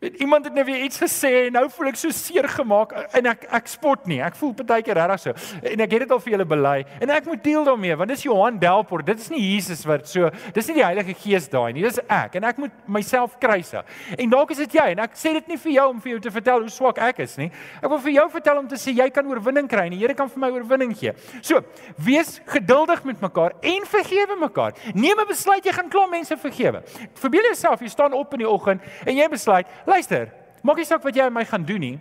[0.00, 3.26] Weet iemand het nou weer iets gesê en nou voel ek so seer gemaak en
[3.28, 4.16] ek ek spot nie.
[4.24, 5.58] Ek voel partykeer regtig so.
[5.60, 8.22] En ek het dit al vir julle bely en ek moet deel daarmee want dis
[8.24, 9.04] Johan Delport.
[9.04, 11.84] Dit is nie Jesus wat so dis nie die Heilige Gees daai nie.
[11.84, 13.90] Dis ek en ek moet myself kruisig.
[14.16, 16.22] En dalk is dit jy en ek sê dit nie vir jou om vir jou
[16.24, 17.50] te vertel hoe swak ek is nie.
[17.82, 20.16] Ek wil vir jou vertel om te sê jy kan oorwinning kry en die Here
[20.16, 21.12] kan vir my oorwinning gee.
[21.44, 21.60] So,
[22.00, 24.72] wees geduldig met mekaar en vergewe mekaar.
[24.94, 26.80] Neem 'n besluit jy gaan klaar mense vergewe.
[27.20, 30.30] Verbeel jouself jy staan op in die oggend en jy besluit luister,
[30.62, 31.96] maak nie saak wat jy aan my gaan doen nie.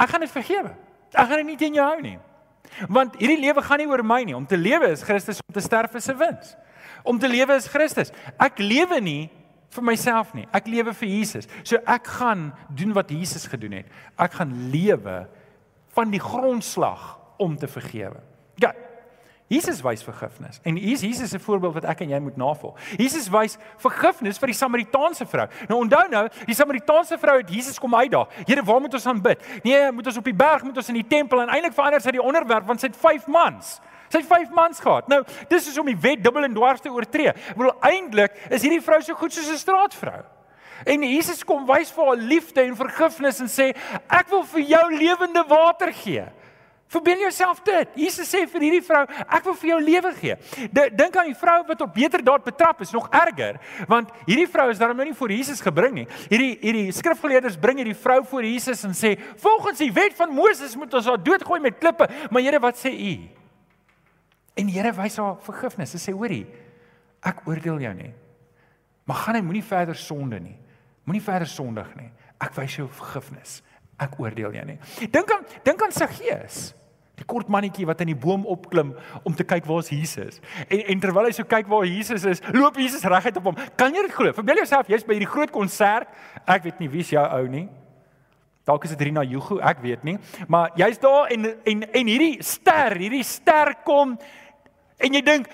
[0.00, 0.74] Ek gaan dit vergewe.
[1.10, 2.18] Ek gaan dit nie teen jou hou nie.
[2.88, 4.36] Want hierdie lewe gaan nie oor my nie.
[4.36, 6.56] Om te lewe is Christus, om te sterf is 'n wins.
[7.04, 8.12] Om te lewe is Christus.
[8.38, 9.30] Ek lewe nie
[9.70, 10.46] vir myself nie.
[10.52, 11.46] Ek lewe vir Jesus.
[11.62, 13.86] So ek gaan doen wat Jesus gedoen het.
[14.18, 15.28] Ek gaan lewe
[15.94, 18.20] van die grondslag om te vergewe.
[18.56, 18.74] Ja,
[19.50, 20.60] Jesus wys vergifnis.
[20.62, 22.78] En hier is Jesus 'n voorbeeld wat ek en jy moet navolg.
[22.96, 25.46] Jesus wys vergifnis vir die Samaritaanse vrou.
[25.68, 28.28] Nou onthou nou, die Samaritaanse vrou het Jesus kom uitdaag.
[28.46, 29.42] Here, waar moet ons aanbid?
[29.62, 32.10] Nee, moet ons op die berg, moet ons in die tempel en eintlik verander sy
[32.10, 33.80] die onderwerp want sy het 5 mans.
[34.08, 35.08] Sy het 5 mans gehad.
[35.08, 37.28] Nou, dis is om die wet dubbel en dwars te oortree.
[37.28, 40.22] Ek bedoel eintlik is hierdie vrou so goed soos 'n straatvrou.
[40.84, 43.76] En Jesus kom wys vir haar liefde en vergifnis en sê,
[44.08, 46.24] "Ek wil vir jou lewende water gee."
[46.90, 47.92] Verbeel jouself dit.
[47.94, 50.34] Jesus sê vir hierdie vrou, ek wil vir jou lewe gee.
[50.74, 54.64] Dink aan die vrou wat op beter daad betrap is, nog erger, want hierdie vrou
[54.72, 56.06] is daarom nou nie voor Jesus gebring nie.
[56.32, 60.74] Hierdie hierdie skrifgeleerders bring hierdie vrou voor Jesus en sê, "Volgens die wet van Moses
[60.74, 63.28] moet ons haar doodgooi met klippe." Maar Here, wat sê u?
[64.56, 65.92] En die Here wys haar vergifnis.
[65.92, 66.46] Hy sê, "Hoorie,
[67.22, 68.14] ek oordeel jou nie.
[69.04, 70.56] Maar gaan jy moenie verder sonde nie.
[71.04, 72.10] Moenie verder sondig nie.
[72.40, 73.62] Ek wys jou vergifnis.
[73.96, 74.78] Ek oordeel jou nie."
[75.10, 76.74] Dink aan dink aan Saggeus.
[77.20, 78.94] Die kort mannetjie wat in die boom opklim
[79.28, 80.40] om te kyk waar is Jesus.
[80.68, 83.58] En en terwyl hy so kyk waar Jesus is, loop Jesus reguit op hom.
[83.76, 84.32] Kan jy dit glo?
[84.36, 86.08] Verbeel jouself jy's by hierdie groot konsert.
[86.48, 87.66] Ek weet nie wie's jou ou nie.
[88.68, 90.16] Dalk is dit Rina Jugu, ek weet nie.
[90.48, 94.16] Maar jy's daar en en en hierdie ster, hierdie ster kom
[95.00, 95.50] en jy dink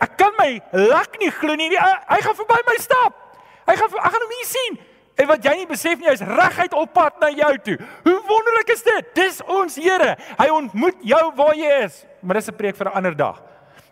[0.00, 0.54] ek kan my
[0.88, 1.68] lak nie glo nie.
[1.74, 3.26] Hy, hy gaan verby my stap.
[3.68, 4.80] Hy gaan ek gaan hom hier sien.
[5.20, 7.76] En wat jy nie besef nie, hy's reguit op pad na jou toe.
[8.06, 9.14] Hoe wonderlik is dit?
[9.18, 10.14] Dis ons Here.
[10.38, 12.04] Hy ontmoet jou waar jy is.
[12.22, 13.42] Maar dis 'n preek vir 'n ander dag.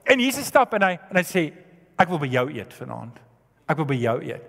[0.04, 1.52] En Jesus stap en hy en hy sê,
[1.98, 3.18] ek wil by jou eet vanaand.
[3.68, 4.42] Ek wil by jou eet.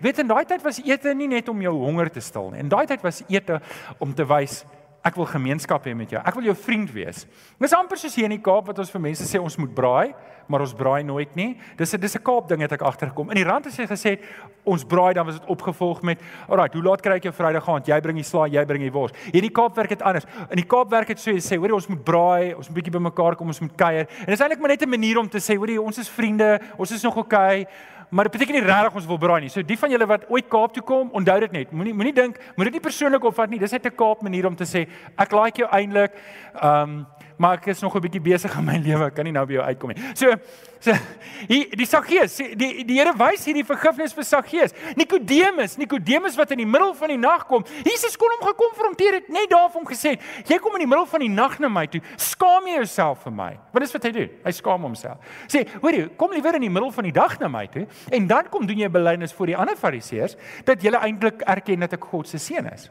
[0.00, 2.58] Weet in daai tyd was ete nie net om jou honger te stil nie.
[2.58, 3.60] In daai tyd was ete
[3.98, 4.64] om te wys
[5.06, 6.20] ek wil gemeenskap hê met jou.
[6.20, 7.24] Ek wil jou vriend wees.
[7.60, 10.14] Dis amper soos hier in die Kaap wat ons vir mense sê ons moet braai,
[10.48, 11.56] maar ons braai nooit nie.
[11.76, 13.30] Dis 'n dis 'n Kaap ding het ek agtergekom.
[13.30, 14.18] In die rand het sy gesê
[14.64, 17.86] ons braai dan was dit opgevolg met, "Alraai, hoe laat kry ek jou Vrydag aand?
[17.86, 20.26] Jy bring die slaai, jy bring die wors." Hier in die Kaap werk dit anders.
[20.50, 22.92] In die Kaap werk dit so jy sê, "Hoor, ons moet braai, ons moet bietjie
[22.92, 25.56] bymekaar kom, ons moet kuier." En dis eintlik maar net 'n manier om te sê,
[25.56, 27.66] "Hoor, ons is vriende, ons is nog oukei." Okay,
[28.08, 29.50] maar dit beteken nie regtig ons wil braai nie.
[29.52, 31.72] So die van julle wat ooit Kaap toe kom, onthou dit net.
[31.76, 33.60] Moenie moenie dink, moet dit nie persoonlik opvat nie.
[33.60, 36.12] Dis net 'n Kaap manier om te sê ek like jou eintlik.
[36.62, 37.06] Ehm um,
[37.38, 39.06] maar ek is nog 'n bietjie besig in my lewe.
[39.06, 40.02] Ek kan nie nou by jou uitkom nie.
[40.14, 40.34] So
[40.80, 40.92] so
[41.48, 44.74] hier die Saggeus, die die Here wys hierdie vergifnis vir Saggeus.
[44.96, 47.64] Nikodemus, Nikodemus wat in die middel van die nag kom.
[47.84, 51.06] Jesus kon hom gekonfronteer het net daar van hom gesê, jy kom in die middel
[51.06, 52.00] van die nag na my toe.
[52.16, 53.50] Skaam jy jouself vir my?
[53.72, 54.30] Wat is wat hy doen?
[54.44, 55.18] Hy skaam homself.
[55.50, 58.26] Sê, hoor jy, kom liewer in die middel van die dag na my toe en
[58.26, 62.10] dan kom doen jy belydenis voor die ander Fariseërs dat jy eintlik erken dat ek
[62.10, 62.90] God se seun is.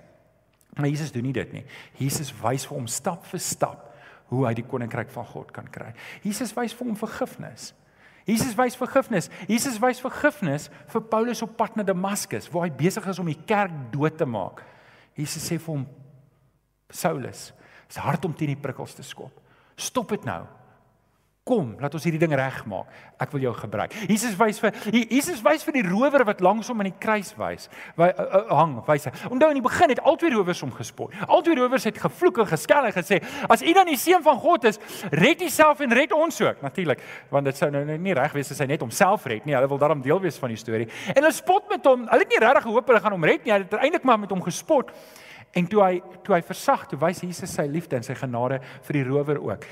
[0.77, 1.65] Maar Jesus doen nie dit nie.
[1.97, 3.87] Jesus wys vir hom stap vir stap
[4.31, 5.93] hoe hy die koninkryk van God kan kry.
[6.23, 7.71] Jesus wys vir hom vergifnis.
[8.27, 9.29] Jesus wys vergifnis.
[9.47, 13.39] Jesus wys vergifnis vir Paulus op pad na Damaskus waar hy besig is om die
[13.47, 14.65] kerk dood te maak.
[15.15, 15.87] Jesus sê vir hom
[16.93, 17.51] Saulus,
[17.87, 19.33] is hard om teen die prikkels te skop.
[19.79, 20.43] Stop dit nou.
[21.47, 22.89] Kom, laat ons hierdie ding regmaak.
[23.23, 23.93] Ek wil jou gebruik.
[24.09, 27.69] Jesus wys vir Jesus wys vir die rower wat langs hom aan die kruis wys.
[27.97, 29.13] Wy uh, uh, hang, wys hy.
[29.31, 31.15] Onthou in die begin het albei rowers hom gespot.
[31.25, 34.67] Albei rowers het gevloek en geskel en gesê: "As u dan die seun van God
[34.67, 34.81] is,
[35.15, 38.51] red u self en red ons ook." Natuurlik, want dit sou nou nie reg wees
[38.51, 39.55] as hy net homself red nie.
[39.55, 40.89] Hulle wil daarom deel wees van die storie.
[41.15, 42.09] En hulle spot met hom.
[42.11, 43.55] Hulle het nie regtig gehoop hulle gaan hom red nie.
[43.55, 44.91] Hulle het eintlik maar met hom gespot.
[45.55, 45.93] En toe hy
[46.27, 49.63] toe hy versag, toe wys Jesus sy liefde en sy genade vir die rower ook.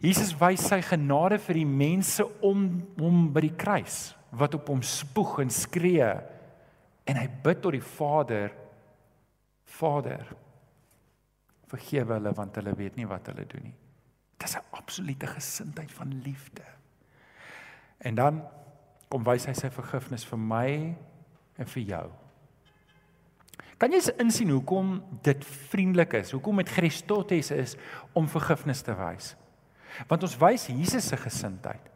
[0.00, 2.64] Jesus wys sy genade vir die mense om
[2.96, 6.08] hom by die kruis wat op hom spoeg en skree
[7.10, 8.54] en hy bid tot die Vader
[9.80, 10.24] Vader
[11.70, 13.76] vergewe hulle want hulle weet nie wat hulle doen nie.
[14.40, 16.64] Dis 'n absolute gesindheid van liefde.
[17.98, 18.42] En dan
[19.08, 20.96] kom wys hy sy vergifnis vir my
[21.58, 22.10] en vir jou.
[23.78, 26.30] Kan jy insien hoekom dit vriendelik is?
[26.30, 27.76] Hoekom dit Christus is
[28.12, 29.36] om vergifnis te wys?
[30.08, 31.90] Want ons wys Jesus se gesindheid.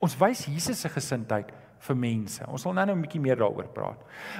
[0.00, 2.44] Ons wys Jesus se gesindheid vir mense.
[2.52, 3.96] Ons sal nou-nou 'n bietjie meer daaroor praat.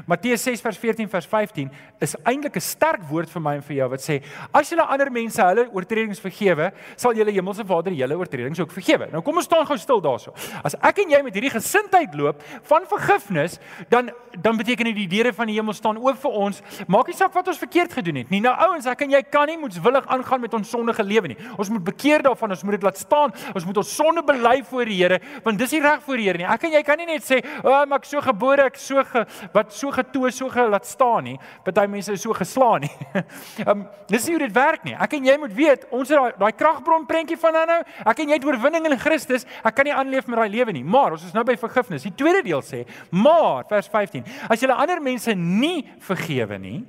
[0.07, 3.77] Matteus 6 vers 14 vers 15 is eintlik 'n sterk woord vir my en vir
[3.77, 4.23] jou wat sê
[4.53, 9.11] as julle ander mense hulle oortredings vergewe, sal julle hemelse Vader julle oortredings ook vergewe.
[9.11, 10.33] Nou kom ons staan gou stil daarso.
[10.63, 15.09] As ek en jy met hierdie gesindheid loop van vergifnis, dan dan beteken dit die
[15.09, 16.63] deure van die hemel staan oop vir ons.
[16.87, 18.41] Maak nie saak wat ons verkeerd gedoen het nie.
[18.41, 21.37] Nou ouens, ek en jy kan nie moetswillig aangaan met ons sondige lewe nie.
[21.59, 23.35] Ons moet bekeer daarvan, ons moet dit laat staan.
[23.55, 26.39] Ons moet ons sonde bely voor die Here, want dis nie reg voor die Here
[26.39, 26.47] nie.
[26.47, 29.05] Ek en jy kan nie net sê, "O, oh, maar ek so gebore, ek so
[29.05, 32.93] ge, wat so getoe, so gelaat staan nie." Party mense is so geslaan nie.
[33.65, 34.95] Ehm um, dis nie hoe dit werk nie.
[34.95, 37.81] Ek en jy moet weet, ons het daai daai kragbron prentjie van nou.
[38.05, 39.47] Ek en jy het oorwinning in Christus.
[39.65, 40.85] Ek kan nie aanleef met daai lewe nie.
[40.85, 42.07] Maar ons is nou by vergifnis.
[42.07, 46.87] Die tweede deel sê, "Maar," vers 15, "as julle ander mense nie vergewe nie,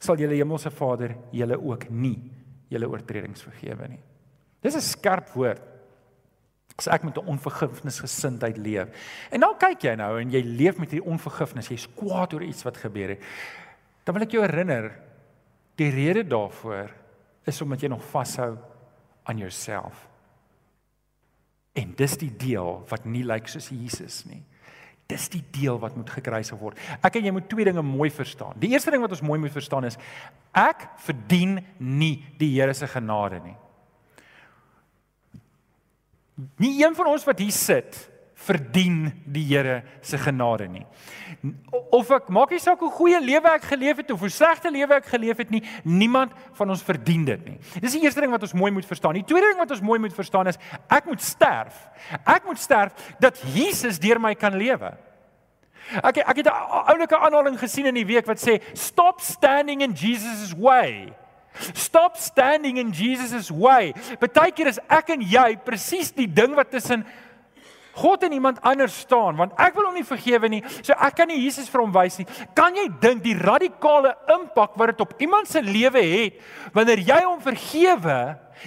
[0.00, 2.18] sal julle hemelse Vader julle ook nie
[2.70, 4.00] julle oortredings vergewe nie."
[4.62, 5.69] Dis 'n skerp woord
[6.76, 8.88] as ek met 'n onvergifnisgesindheid leef.
[9.30, 12.62] En dan kyk jy nou en jy leef met hierdie onvergifnis, jy's kwaad oor iets
[12.62, 13.22] wat gebeur het.
[14.04, 14.92] Dan wil ek jou herinner,
[15.76, 16.90] die rede daarvoor
[17.44, 18.58] is omdat jy nog vashou
[19.24, 20.08] aan jouself.
[21.72, 24.42] En dis die deel wat nie lyk soos Jesus nie.
[25.10, 26.78] Dis die deel wat moet gekruisig word.
[27.02, 28.58] Ek en jy moet twee dinge mooi verstaan.
[28.62, 29.98] Die eerste ding wat ons mooi moet verstaan is
[30.56, 33.56] ek verdien nie die Here se genade nie.
[36.58, 40.84] Nie een van ons wat hier sit verdien die Here se genade nie.
[41.92, 44.96] Of ek maak nie saak hoe goeie lewe ek geleef het of hoe slegte lewe
[44.96, 47.58] ek geleef het nie, niemand van ons verdien dit nie.
[47.82, 49.18] Dis die eerste ding wat ons mooi moet verstaan.
[49.18, 51.76] Die tweede ding wat ons mooi moet verstaan is ek moet sterf.
[52.24, 54.94] Ek moet sterf dat Jesus deur my kan lewe.
[56.00, 59.92] Ek ek het 'n oulike aanhaling gesien in die week wat sê stop standing in
[59.92, 61.12] Jesus' way.
[61.74, 63.92] Stop standing in Jesus' way.
[64.20, 67.04] Partykeer is ek en jy presies die ding wat tussen
[68.00, 71.28] God en iemand anders staan, want ek wil hom nie vergewe nie, so ek kan
[71.28, 72.26] nie Jesus vir hom wys nie.
[72.56, 76.38] Kan jy dink die radikale impak wat dit op iemand se lewe het
[76.76, 78.18] wanneer jy hom vergewe,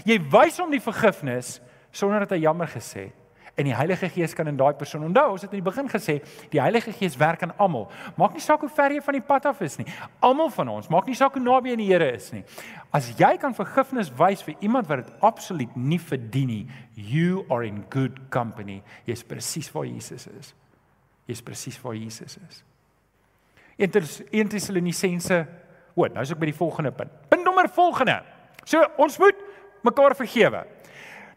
[0.05, 1.55] jy wys hom die vergifnis
[1.93, 3.22] sonder dat hy jammer gesê het?
[3.53, 6.15] En die Heilige Gees kan in daai persoon onthou, ons het in die begin gesê,
[6.49, 7.85] die Heilige Gees werk aan almal.
[8.17, 9.85] Maak nie saak hoe ver jy van die pad af is nie.
[10.25, 12.41] Almal van ons, maak nie saak hoe naby aan die Here is nie.
[12.89, 16.65] As jy kan vergifnis wys vir iemand wat dit absoluut nie verdien nie,
[16.97, 18.81] you are in good company.
[19.05, 20.53] Jy's presies waar Jesus is.
[21.29, 22.63] Jy's presies waar Jesus is.
[23.77, 25.43] 1 Tessalonisense,
[25.93, 27.13] o, nou is ek by die volgende punt.
[27.29, 28.17] Punt nommer volgende.
[28.65, 29.45] So, ons moet
[29.85, 30.65] mekaar vergewe.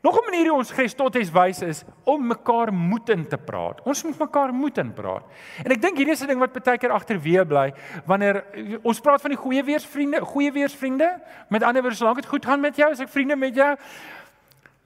[0.03, 3.81] Nog 'n manier hoe ons Christus wys is om mekaar moed in te praat.
[3.85, 5.25] Ons moet mekaar moed in praat.
[5.65, 7.73] En ek dink hierdie is 'n ding wat baie keer agterweë bly
[8.07, 8.45] wanneer
[8.83, 11.21] ons praat van die goeie weersvriende, goeie weersvriende.
[11.49, 13.77] Met ander woorde, solank dit goed gaan met jou, as ek vriende met jou,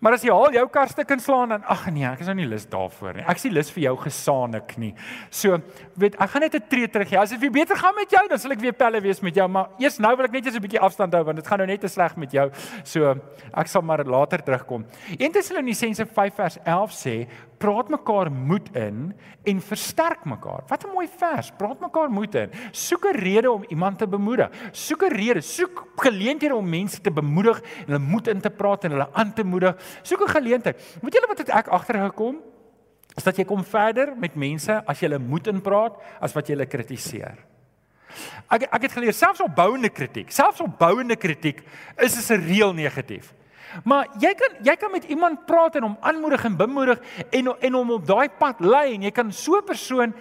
[0.00, 2.48] Maar as jy al jou kar stuk inslaan dan ag nee, ek is nou nie
[2.48, 3.24] lus daarvoor nie.
[3.28, 4.94] Ek is nie lus vir jou gesaanik nie.
[5.28, 5.58] So,
[6.00, 7.18] weet, ek gaan net 'n tree terug gee.
[7.20, 9.46] As dit weer beter gaan met jou, dan sal ek weer pelle wees met jou,
[9.48, 11.66] maar eers nou wil ek net eers 'n bietjie afstand hou want dit gaan nou
[11.66, 12.50] net te sleg met jou.
[12.82, 13.14] So,
[13.54, 14.86] ek sal maar later terugkom.
[15.18, 17.28] 1 Tessalonisense 5 vers 11 sê,
[17.60, 19.10] praat mekaar moed in
[19.44, 20.64] en versterk mekaar.
[20.68, 21.50] Wat 'n mooi vers.
[21.56, 22.50] Praat mekaar moed in.
[22.72, 24.50] Soek 'n rede om iemand te bemoedig.
[24.72, 28.84] Soek 'n rede, soek geleenthede om mense te bemoedig en hulle moed in te praat
[28.84, 29.76] en hulle aan te moedig.
[30.02, 30.76] Soek 'n geleentheid.
[31.02, 32.36] Weet julle wat het ek agtergekom?
[33.16, 36.46] Is dat jy kom verder met mense as jy hulle moed in praat as wat
[36.46, 37.36] jy hulle kritiseer.
[38.50, 41.62] Ek ek het geleer selfs opbouende kritiek, selfs opbouende kritiek
[41.98, 43.34] is is 'n reël negatief.
[43.84, 47.72] Maar jy kan jy kan met iemand praat en hom aanmoedig en bemoedig en en
[47.74, 50.14] hom op daai pad lei en jy kan so 'n persoon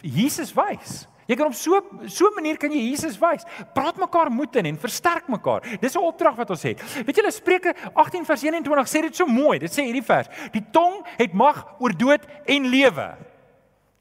[0.00, 1.08] Jesus wys.
[1.26, 3.44] Jy kan op so so 'n manier kan jy Jesus wys.
[3.74, 5.62] Praat mekaar moed in en versterk mekaar.
[5.80, 6.82] Dis 'n opdrag wat ons het.
[7.06, 9.58] Weet julle Spreuke 18 vers 21 sê dit so mooi.
[9.58, 13.16] Dit sê hierdie vers: Die tong het mag oor dood en lewe.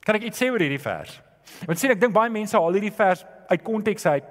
[0.04, 1.22] Kan ek iets sê oor hierdie vers?
[1.66, 4.24] Want sien ek dink baie mense haal hierdie vers uit konteks uit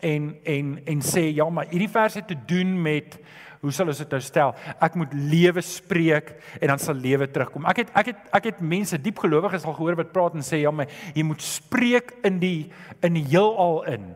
[0.00, 3.18] en en en sê ja, maar hierdie vers het te doen met
[3.60, 4.54] hoe sal ons dit nou stel?
[4.80, 7.66] Ek moet lewe spreek en dan sal lewe terugkom.
[7.68, 10.62] Ek het ek het ek het mense diep gelowiges al gehoor wat praat en sê
[10.62, 12.70] ja, maar jy moet spreek in die
[13.04, 14.06] in die heelal in.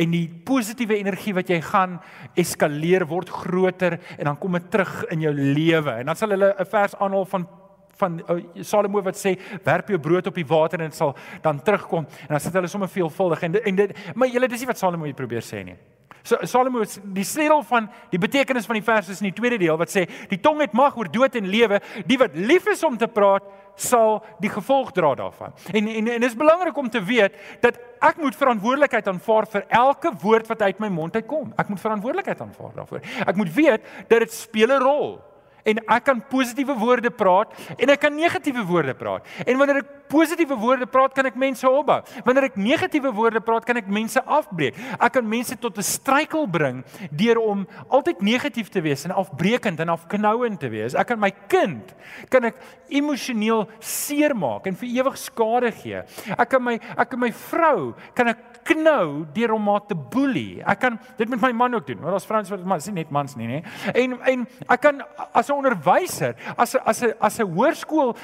[0.00, 1.98] En die positiewe energie wat jy gaan
[2.40, 5.98] eskaleer word groter en dan kom dit terug in jou lewe.
[6.00, 7.46] En dan sal hulle 'n vers aanhaal van
[7.94, 11.60] van uh, Salomo wat sê werp jou brood op die water en dit sal dan
[11.62, 14.78] terugkom en dan sit hulle sommer veelvuldig en en dit maar julle dis nie wat
[14.78, 15.76] Salomo probeer sê nie.
[16.24, 19.92] Salomo die sleutel van die betekenis van die vers is in die tweede deel wat
[19.92, 23.08] sê die tong het mag oor dood en lewe, die wat lief is om te
[23.08, 23.44] praat
[23.76, 25.52] sal die gevolg dra daarvan.
[25.74, 30.12] En en en is belangrik om te weet dat ek moet verantwoordelikheid aanvaar vir elke
[30.22, 31.52] woord wat uit my mond uitkom.
[31.58, 33.04] Ek moet verantwoordelikheid aanvaar daarvoor.
[33.26, 35.20] Ek moet weet dat dit speel 'n rol
[35.64, 39.26] en ek kan positiewe woorde praat en ek kan negatiewe woorde praat.
[39.46, 42.00] En wanneer ek positiewe woorde praat, kan ek mense opbou.
[42.26, 44.76] Wanneer ek negatiewe woorde praat, kan ek mense afbreek.
[44.98, 49.80] Ek kan mense tot 'n struikel bring deur om altyd negatief te wees en afbreekend
[49.80, 50.94] en afknouend te wees.
[50.94, 51.94] Ek kan my kind
[52.30, 52.56] kan ek
[52.88, 56.02] emosioneel seermaak en vir ewig skade gee.
[56.38, 60.62] Ek kan my ek kan my vrou kan ek knou deur om haar te boelie.
[60.64, 62.00] Ek kan dit met my man ook doen.
[62.00, 63.60] Want ons vrouens wat mans, nie net mans nie, nê.
[63.94, 68.16] En en ek kan as 'n onderwyser, as 'n as 'n as 'n hoërskool,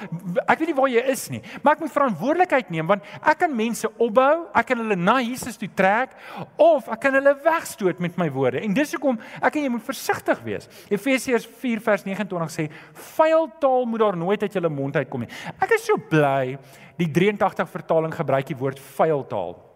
[0.47, 3.55] ek weet nie waar jy is nie, maar ek moet verantwoordelikheid neem want ek kan
[3.55, 6.11] mense opbou, ek kan hulle na Jesus toe trek
[6.57, 8.61] of ek kan hulle wegstoot met my woorde.
[8.61, 10.67] En dis hoekom ek en jy moet versigtig wees.
[10.89, 15.29] Efesiërs 4 vers 29 sê: "Vuil taal moet daar nooit uit julle mond uitkom nie."
[15.61, 16.57] Ek is so bly
[16.97, 19.70] die 83 vertaling gebruik die woord vuil taal.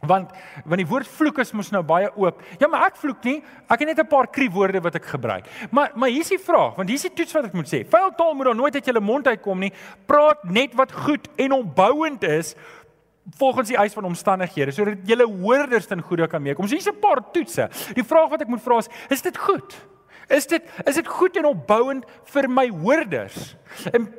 [0.00, 0.30] Want
[0.64, 2.40] want die woord vloek is mos nou baie oop.
[2.58, 3.42] Ja, maar ek vloek nie.
[3.68, 5.44] Ek het net 'n paar kriekwoorde wat ek gebruik.
[5.70, 7.84] Maar maar hier's die vraag, want hier's die toets wat ek moet sê.
[7.84, 9.72] Vuil taal moet dan nooit uit jou mond uitkom nie.
[10.06, 12.54] Praat net wat goed en opbouend is
[13.36, 16.66] volgens die eis van omstandighede sodat julle hoorders ten goeie kan meekom.
[16.66, 17.68] So hier's 'n paar toetse.
[17.94, 19.76] Die vraag wat ek moet vra is, is dit goed?
[20.28, 23.56] Is dit is dit goed en opbouend vir my hoorders?
[23.92, 24.14] En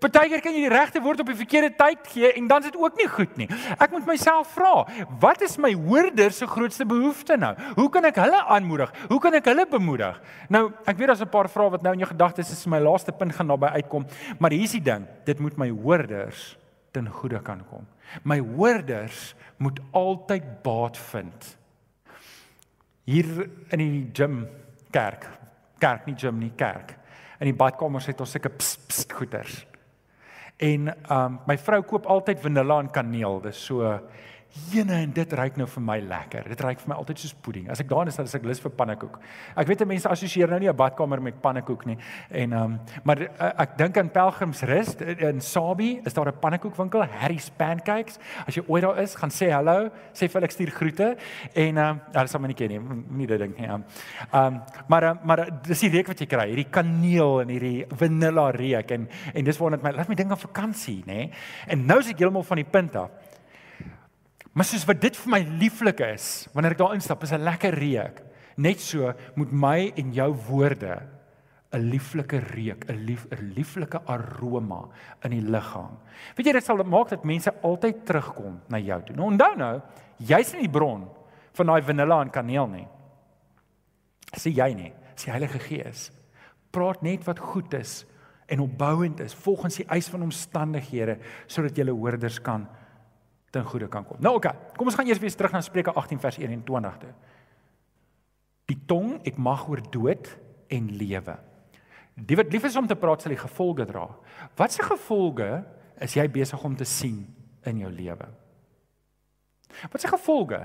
[0.00, 2.78] Partykeer kan jy die regte woord op die verkeerde tyd gee en dan is dit
[2.80, 3.48] ook nie goed nie.
[3.76, 4.86] Ek moet myself vra,
[5.20, 7.52] wat is my hoorders se grootste behoefte nou?
[7.76, 8.94] Hoe kan ek hulle aanmoedig?
[9.10, 10.16] Hoe kan ek hulle bemoedig?
[10.48, 13.12] Nou, ek weet daar's 'n paar vrae wat nou in jou gedagtes is, my laaste
[13.12, 14.06] punt gaan daarby uitkom,
[14.38, 16.56] maar hier's die ding, dit moet my hoorders
[16.92, 17.86] ten goeie kan kom.
[18.24, 21.56] My hoorders moet altyd baat vind.
[23.04, 24.46] Hier in die gym
[24.90, 25.28] kerk,
[25.78, 26.96] kerk nie gym nie, kerk.
[27.40, 29.69] In die badkamers het ons sulke pst, pst goeters.
[30.60, 33.40] En um my vrou koop altyd vanilla en kaneel.
[33.46, 33.94] Dis so
[34.50, 36.48] Jene en dit ruik nou vir my lekker.
[36.50, 37.68] Dit ruik vir my altyd soos pudding.
[37.70, 39.20] As ek daar is, dan is ek lus vir pannekoek.
[39.62, 41.96] Ek weet mense assosieer nou nie 'n badkamer met pannekoek nie.
[42.30, 47.06] En ehm um, maar uh, ek dink aan Pelgrimsrus in Sabie, is daar 'n pannekoekwinkel,
[47.06, 48.18] Harry's Pancakes.
[48.46, 51.16] As jy ooit daar is, gaan sê hallo, sê vir ek stuur groete
[51.54, 53.66] en ehm um, ja, dis sommer nie ken nie, nie dit ding nie.
[53.66, 53.84] Ehm
[54.32, 58.50] um, maar uh, maar dis die reuk wat jy kry, hierdie kaneel en hierdie vanilla
[58.50, 61.30] reuk en en dis waar dit my laat my dink aan vakansie, nê?
[61.68, 63.29] En nou is ek heeltemal van die punt af.
[64.52, 67.74] Maar soos wat dit vir my lieflik is, wanneer ek daar instap, is 'n lekker
[67.74, 68.22] reuk.
[68.56, 71.02] Net so moet my en jou woorde
[71.72, 74.88] 'n lieflike reuk, 'n lief 'n lieflike aroma
[75.22, 75.98] in die liggaam.
[76.36, 79.16] Weet jy dit sal maak dat mense altyd terugkom na jou toe.
[79.16, 79.80] Nou onthou nou,
[80.18, 81.08] jy's nie die bron
[81.52, 82.88] van daai vanilla en kaneel nie.
[84.36, 86.10] Sê jy nie, die Heilige Gees.
[86.70, 88.04] Praat net wat goed is
[88.48, 92.66] en opbouend is volgens die eis van omstandighede sodat jy hoorders kan
[93.50, 94.18] ten goeie kan kom.
[94.22, 97.12] Nou oké, okay, kom ons gaan eers weer terug na Spreuke 18 vers 21 toe.
[98.70, 100.30] Die tong het mag oor dood
[100.70, 101.36] en lewe.
[102.14, 104.06] Die wat lief is om te praat sal die gevolge dra.
[104.58, 105.48] Wat se gevolge
[106.00, 107.24] is jy besig om te sien
[107.66, 108.28] in jou lewe?
[109.90, 110.60] Wat se gevolge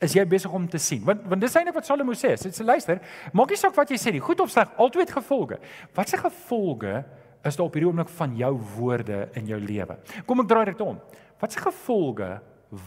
[0.00, 1.02] is jy besig om te sien?
[1.04, 2.34] Want want dis eintlik wat Salomo sê.
[2.36, 3.00] Hy sê luister,
[3.36, 5.60] maak nie saak wat jy sê nie, goed of sleg, altyd gevolge.
[5.96, 7.02] Wat se gevolge
[7.44, 9.98] is daar op hierdie oomblik van jou woorde in jou lewe?
[10.28, 11.00] Kom ek draai dit om.
[11.40, 12.30] Wat se gevolge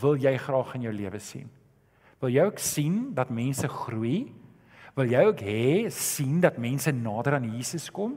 [0.01, 1.49] wil jy graag in jou lewe sien?
[2.23, 4.31] Wil jy ook sien dat mense groei?
[4.95, 8.13] Wil jy ook hê sien dat mense nader aan Jesus kom?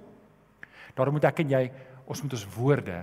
[0.97, 1.63] Daarom moet ek en jy
[2.07, 3.03] ons moet ons woorde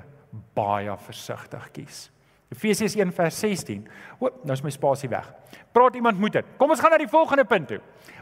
[0.55, 2.07] baie versigtig kies.
[2.53, 3.87] Efesiërs 1:16.
[4.19, 5.25] O, nou is my spasie weg.
[5.73, 6.45] Praat iemand moet dit.
[6.57, 7.79] Kom ons gaan na die volgende punt toe.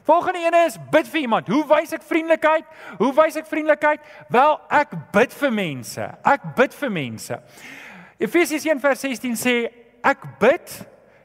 [0.07, 1.47] Volgende een is bid vir iemand.
[1.47, 2.65] Hoe wys ek vriendelikheid?
[2.97, 3.99] Hoe wys ek vriendelikheid?
[4.29, 6.07] Wel, ek bid vir mense.
[6.23, 7.39] Ek bid vir mense.
[8.21, 9.55] Efesiërs 1:16 sê
[10.05, 10.67] ek bid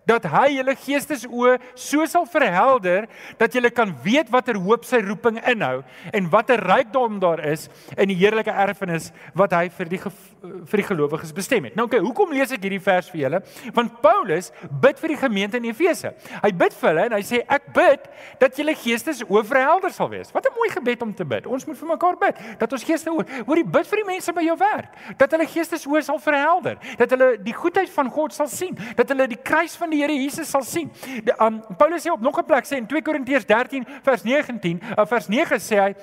[0.07, 3.09] dat hy julle geestesoë so sal verhelder
[3.41, 5.81] dat julle kan weet watter hoop sy roeping inhou
[6.15, 7.67] en watter rykdom daar is
[7.97, 10.01] in die heerlike erfenis wat hy vir die
[10.47, 11.75] vir die gelowiges bestem het.
[11.79, 13.41] Nou okay, hoekom lees ek hierdie vers vir julle?
[13.75, 14.53] Want Paulus
[14.83, 16.13] bid vir die gemeente in Efese.
[16.43, 18.07] Hy bid vir hulle en hy sê ek bid
[18.41, 20.31] dat julle geestesoë verhelder sal wees.
[20.35, 21.47] Wat 'n mooi gebed om te bid.
[21.47, 24.33] Ons moet vir mekaar bid dat ons geeste oor hoor die bid vir die mense
[24.33, 28.49] by jou werk, dat hulle geestesoë sal verhelder, dat hulle die goedheid van God sal
[28.49, 30.91] sien, dat hulle die kruis van die Here Jesus sal sien.
[31.25, 34.81] Die, um, Paulus sê op nog 'n plek sê in 2 Korintiërs 13 vers 19,
[34.97, 35.95] uh, vers 9 sê hy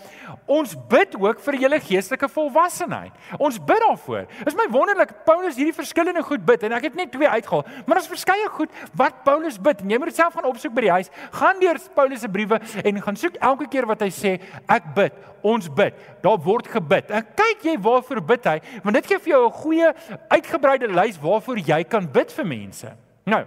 [0.48, 3.12] ons bid ook vir julle geestelike volwassenheid.
[3.40, 4.26] Ons bid daarvoor.
[4.46, 7.96] Is my wonderlik Paulus hierdie verskillende goed bid en ek het net twee uitgehaal, maar
[7.96, 9.82] daar's verskeie goed wat Paulus bid.
[9.82, 11.12] En jy moet dit self gaan opsoek by die huis.
[11.32, 14.36] Gaan deur Paulus se briewe en gaan soek elke keer wat hy sê
[14.68, 15.98] ek bid, ons bid.
[16.24, 17.12] Daar word gebid.
[17.12, 18.60] En kyk jy waarvoor bid hy?
[18.84, 19.94] Want dit gee vir jou 'n goeie
[20.30, 22.96] uitgebreide lys waarvoor jy kan bid vir mense.
[23.26, 23.46] Nou.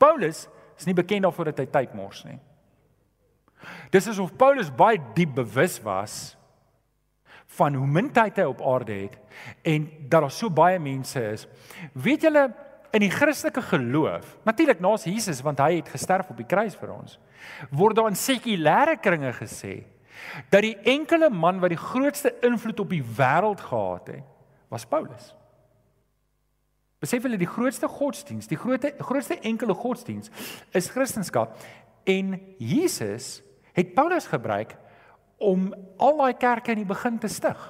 [0.00, 0.46] Paulus
[0.78, 2.38] is nie bekend daarvoor dat hy tyd mors nie.
[3.92, 6.14] Dis asof Paulus baie diep bewus was
[7.58, 9.16] van hoe min tyd hy op aarde het
[9.66, 11.46] en dat daar so baie mense is.
[11.92, 12.48] Weet julle
[12.94, 16.94] in die Christelike geloof, natuurlik naas Jesus want hy het gesterf op die kruis vir
[16.94, 17.18] ons,
[17.74, 19.82] word daar in sekulêre kringe gesê
[20.52, 24.24] dat die enkele man wat die grootste invloed op die wêreld gehad het,
[24.70, 25.30] was Paulus.
[27.00, 30.28] Besef hulle die grootste godsdiens, die grootste grootste enkele godsdiens
[30.76, 31.48] is Christendom
[32.04, 33.40] en Jesus
[33.76, 34.76] het Paulus gebruik
[35.40, 37.60] om al daai kerke in die begin te stig.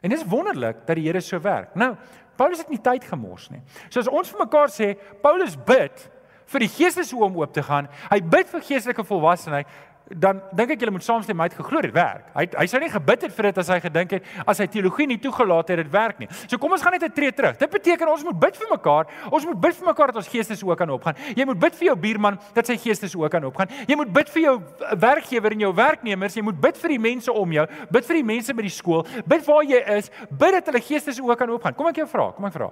[0.00, 1.74] En dit is wonderlik dat die Here so werk.
[1.74, 1.94] Nou,
[2.36, 3.62] Paulus het nie tyd gemors nie.
[3.88, 6.04] So as ons vir mekaar sê Paulus bid
[6.48, 9.68] vir die geestelike oom oop te gaan, hy bid vir geestelike volwassenheid,
[10.10, 12.28] dan dink ek julle moet saamstem hy het geglo dit werk.
[12.34, 15.06] Hy hy sou nie gebid het vir dit as hy gedink het as hy teologie
[15.10, 16.28] nie toegelaat het dit werk nie.
[16.46, 17.58] So kom ons gaan net 'n tree terug.
[17.58, 19.06] Dit beteken ons moet bid vir mekaar.
[19.30, 21.14] Ons moet bid vir mekaar dat ons geestes ook kan opgaan.
[21.36, 23.68] Jy moet bid vir jou buurman dat sy geestes ook kan opgaan.
[23.86, 24.62] Jy moet bid vir jou
[24.98, 26.34] werkgewer en jou werknemers.
[26.34, 27.66] Jy moet bid vir die mense om jou.
[27.90, 29.06] Bid vir die mense by die skool.
[29.26, 30.10] Bid waar jy is.
[30.30, 31.74] Bid dat hulle geestes ook kan opgaan.
[31.74, 32.32] Kom ek jou vra.
[32.32, 32.70] Kom ek vra.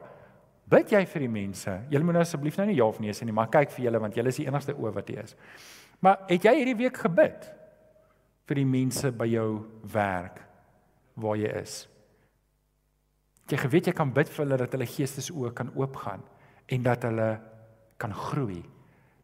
[0.66, 1.72] Bid jy vir die mense?
[1.90, 4.00] Julle moet nou asseblief nou nie ja of nee sê nie, maar kyk vir julle
[4.02, 5.36] want julle is die enigste oë wat hier is.
[6.04, 7.48] Maar het jy hierdie week gebid
[8.46, 9.50] vir die mense by jou
[9.92, 10.42] werk
[11.16, 11.76] waar jy is?
[13.46, 16.24] Jy geweet jy kan bid vir hulle dat hulle geestes oë kan oopgaan
[16.66, 17.28] en dat hulle
[18.02, 18.62] kan groei.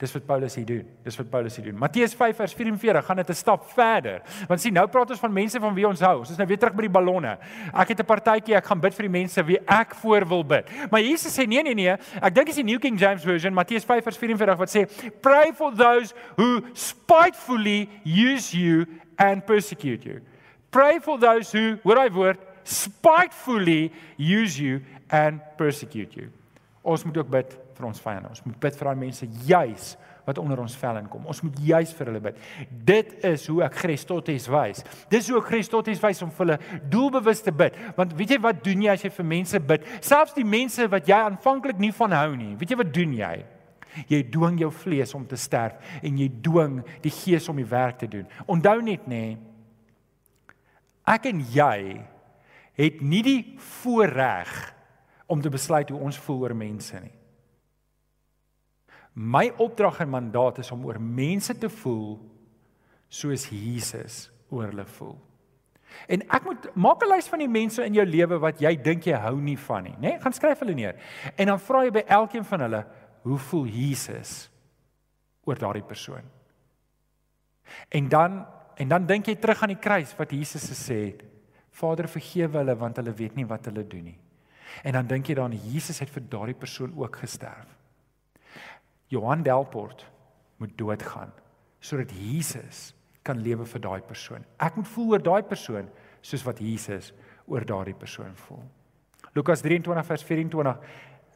[0.03, 0.87] Dis wat Paulus hier doen.
[1.07, 1.77] Dis wat Paulus hier doen.
[1.79, 4.23] Matteus 5 vers 44 gaan dit 'n stap verder.
[4.49, 6.19] Want sien, nou praat ons van mense van wie ons hou.
[6.19, 7.39] Ons is nou weer terug by die ballonne.
[7.73, 10.69] Ek het 'n partytjie, ek gaan bid vir die mense wie ek voor wil bid.
[10.91, 11.97] Maar Jesus sê nee nee nee.
[12.21, 14.89] Ek dink dis die New King James Version, Matteus 5 vers 44 wat sê,
[15.21, 18.87] "Pray for those who spitefully use you
[19.19, 20.21] and persecute you."
[20.71, 24.81] Pray for those who, what I word, spitefully use you
[25.11, 26.31] and persecute you.
[26.83, 28.31] Ons moet ook bid vir ons vyande.
[28.33, 29.93] Ons moet bid vir daai mense juis
[30.27, 31.25] wat onder ons vel inkom.
[31.27, 32.43] Ons moet juis vir hulle bid.
[32.87, 34.83] Dit is hoe ek Christus wys.
[35.11, 37.79] Dis hoe ek Christus wys om vir hulle doelbewus te bid.
[37.97, 39.89] Want weet jy wat doen jy as jy vir mense bid?
[40.05, 42.53] Selfs die mense wat jy aanvanklik nie van hou nie.
[42.61, 43.35] Weet jy wat doen jy?
[44.09, 47.99] Jy dwing jou vlees om te sterf en jy dwing die gees om die werk
[48.01, 48.29] te doen.
[48.47, 49.25] Onthou net nê
[51.03, 51.99] ek en jy
[52.79, 53.41] het nie die
[53.83, 54.53] voorreg
[55.27, 57.12] om te besluit hoe ons voel oor mense nie.
[59.13, 62.17] My opdrag en mandaat is om oor mense te voel
[63.13, 65.19] soos Jesus oor hulle voel.
[66.09, 69.05] En ek moet maak 'n lys van die mense in jou lewe wat jy dink
[69.05, 70.01] jy hou nie van nie, né?
[70.01, 70.97] Nee, gaan skryf hulle neer.
[71.37, 72.87] En dan vra jy by elkeen van hulle,
[73.23, 74.51] hoe voel Jesus
[75.45, 76.25] oor daardie persoon?
[77.89, 78.47] En dan
[78.77, 81.23] en dan dink jy terug aan die kruis wat Jesus gesê het,
[81.71, 84.19] Vader vergewe hulle want hulle weet nie wat hulle doen nie.
[84.83, 87.69] En dan dink jy dan Jesus het vir daardie persoon ook gesterf.
[89.13, 90.07] Johan Delport
[90.57, 91.33] moet doodgaan
[91.83, 92.93] sodat Jesus
[93.27, 94.45] kan lewe vir daai persoon.
[94.63, 95.89] Ek moet voel oor daai persoon
[96.23, 97.11] soos wat Jesus
[97.51, 98.63] oor daardie persoon voel.
[99.35, 100.79] Lukas 23 vers 24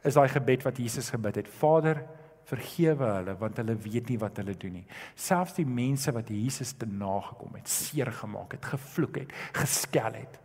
[0.07, 1.51] is daai gebed wat Jesus gebid het.
[1.59, 2.01] Vader,
[2.47, 4.85] vergewe hulle want hulle weet nie wat hulle doen nie.
[5.19, 10.39] Selfs die mense wat Jesus te nagekom het, seer gemaak het, gevloek het, geskel het.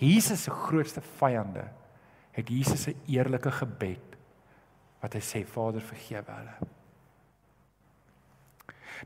[0.00, 1.66] Jesus se grootste vyande
[2.32, 4.09] het Jesus se eerlike gebed
[5.00, 6.70] wat hy sê Vader vergewe hulle.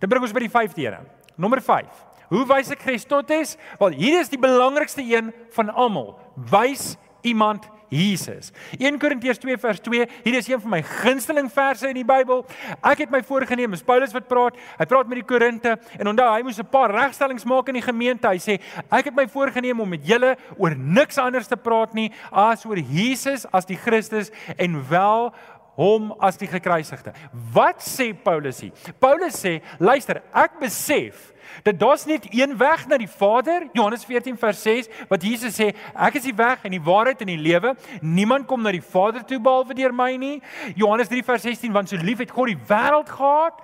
[0.01, 1.07] Dan bring ons by die 5de een.
[1.38, 2.03] Nommer 5.
[2.32, 3.55] Hoe wys ek Christus?
[3.78, 6.14] Wel, hier is die belangrikste een van almal.
[6.51, 8.51] Wys iemand Jesus.
[8.78, 10.07] 1 Korintiërs 2 vers 2.
[10.24, 12.42] Hier is een van my gunsteling verse in die Bybel.
[12.82, 14.59] Ek het my voorgenem, is Paulus wat praat.
[14.80, 17.86] Hy praat met die Korinte en onthou hy moes 'n paar regstellings maak in die
[17.86, 18.28] gemeente.
[18.28, 18.59] Hy sê
[18.90, 22.78] ek het my voorgenem om met julle oor niks anders te praat nie as oor
[22.78, 25.32] Jesus as die Christus en wel
[25.76, 27.14] hom as die gekruisigde.
[27.54, 28.72] Wat sê Paulus hier?
[29.00, 31.30] Paulus sê, luister, ek besef
[31.62, 35.70] dat daar's net een weg na die Vader, Johannes 14 vers 6, wat Jesus sê,
[35.94, 37.74] ek is die weg en die waarheid en die lewe.
[38.02, 40.40] Niemand kom na die Vader toe behalwe deur my nie.
[40.74, 43.62] Johannes 3 vers 16, want so lief het God die wêreld gehad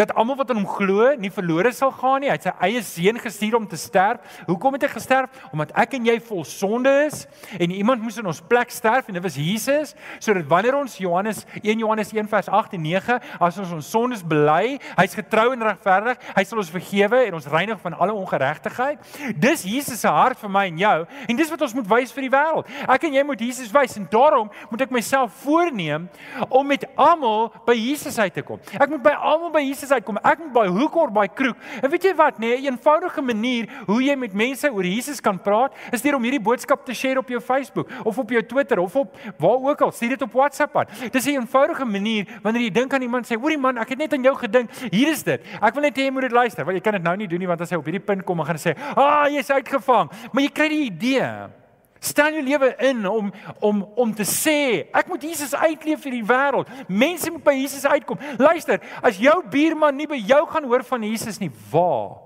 [0.00, 2.30] dat almal wat aan hom glo nie verlore sal gaan nie.
[2.30, 4.40] Hy het sy eie seun gestuur om te sterf.
[4.48, 5.42] Hoekom het hy gesterf?
[5.52, 7.26] Omdat ek en jy vol sonde is
[7.58, 9.92] en iemand moes in ons plek sterf en dit was Jesus,
[10.22, 14.22] sodat wanneer ons Johannes 1 Johannes 1 vers 8 en 9 as ons ons sondes
[14.24, 19.12] bely, hy's getrou en regverdig, hy sal ons vergewe en ons reinig van alle ongeregtigheid.
[19.36, 22.28] Dis Jesus se hart vir my en jou en dis wat ons moet wys vir
[22.28, 22.72] die wêreld.
[22.88, 26.08] Ek en jy moet Jesus wys en daarom moet ek myself voorneem
[26.48, 28.62] om met almal by Jesus uit te kom.
[28.80, 30.18] Ek moet by almal by Jesus uitkom.
[30.22, 31.56] Ek moet by hoek of by kroeg.
[31.82, 35.40] En weet jy wat, nee, 'n eenvoudige manier hoe jy met mense oor Jesus kan
[35.40, 38.78] praat, is deur om hierdie boodskap te share op jou Facebook of op jou Twitter
[38.78, 39.92] of op waar ook al.
[39.92, 40.86] Stuur dit op WhatsApp aan.
[41.10, 44.12] Dis 'n eenvoudige manier wanneer jy dink aan iemand sê, "Hoorie man, ek het net
[44.12, 44.70] aan jou gedink.
[44.90, 45.40] Hier is dit.
[45.60, 47.38] Ek wil net hê jy moet dit luister." Want jy kan dit nou nie doen
[47.38, 50.50] nie want as hy op hierdie punt kom gaan sê, "Ah, jy's uitgevang." Maar jy
[50.50, 51.59] kry die idee.
[52.00, 56.24] Stel jou lewe in om om om te sê, ek moet Jesus uitleef vir die
[56.24, 56.70] wêreld.
[56.88, 58.20] Mense moet by Jesus uitkom.
[58.40, 62.16] Luister, as jou buurman nie by jou gaan hoor van Jesus nie, waar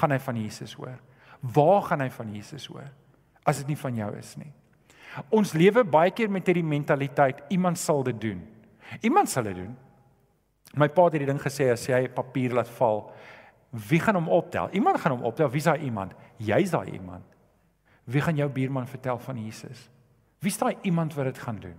[0.00, 0.96] gaan hy van Jesus hoor?
[1.40, 2.88] Waar gaan hy van Jesus hoor?
[3.46, 4.50] As dit nie van jou is nie.
[5.34, 8.42] Ons lewe baie keer met hierdie mentaliteit, iemand sal dit doen.
[9.06, 9.72] Iemand sal dit doen.
[10.78, 13.08] My pa het hierdie ding gesê as jy papier laat val,
[13.70, 14.70] wie gaan hom optel?
[14.74, 15.50] Iemand gaan hom optel.
[15.50, 16.14] Wie's daai iemand?
[16.42, 17.29] Jy's daai iemand.
[18.10, 19.86] Wie gaan jou buurman vertel van Jesus?
[20.40, 21.76] Wie is daai iemand wat dit gaan doen?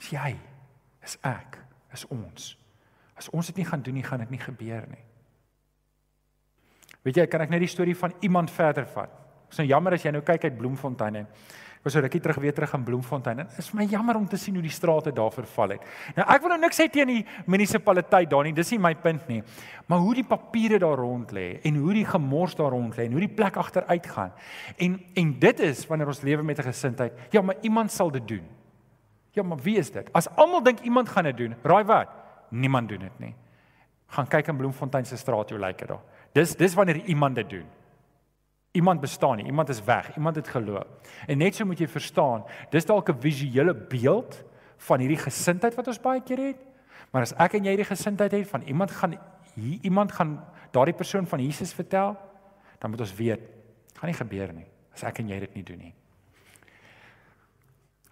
[0.00, 0.36] Is jy?
[1.02, 1.58] Is ek?
[1.92, 2.52] Is ons?
[3.18, 5.02] As ons dit nie gaan doen nie, gaan dit nie gebeur nie.
[7.02, 9.10] Weet jy, kan ek net die storie van iemand verder vat?
[9.10, 11.28] Dit is nou jammer as jy nou kyk uit Bloemfontein en
[11.82, 13.36] was so rukkie terug weer terug in Bloemfontein.
[13.36, 15.86] Dit is my jammer om te sien hoe die strate daar verval het.
[16.14, 19.26] Nou ek wil nou niks sê teen die munisipaliteit daar nie, dis nie my punt
[19.28, 19.40] nie.
[19.90, 23.16] Maar hoe die papiere daar rond lê en hoe die gemors daar rond lê en
[23.18, 24.32] hoe die plek agteruit gaan.
[24.78, 27.12] En en dit is wanneer ons lewe met 'n gesindheid.
[27.30, 28.46] Ja, maar iemand sal dit doen.
[29.32, 30.12] Ja, maar wie is dit?
[30.12, 32.08] As almal dink iemand gaan dit doen, raai wat?
[32.50, 33.34] Niemand doen dit nie.
[34.06, 36.02] Gaan kyk in Bloemfontein se straat hoe lyk dit daar.
[36.32, 37.66] Dis dis wanneer iemand dit doen.
[38.72, 41.06] Iemand bestaan nie, iemand is weg, iemand het geloop.
[41.26, 44.44] En net so moet jy verstaan, dis dalk 'n visuele beeld
[44.76, 46.56] van hierdie gesindheid wat ons baie keer het.
[47.10, 49.18] Maar as ek en jy hierdie gesindheid het van iemand gaan
[49.54, 52.16] hier iemand gaan daardie persoon van Jesus vertel,
[52.78, 53.40] dan moet ons weet,
[53.94, 55.94] gaan nie gebeur nie as ek en jy dit nie doen nie.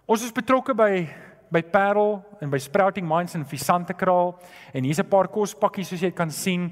[0.05, 1.07] Ons is betrokke by
[1.51, 4.37] by Parel en by Sprouting Minds in Visante Kraal
[4.73, 6.71] en hier's 'n paar kospakkies soos jy kan sien.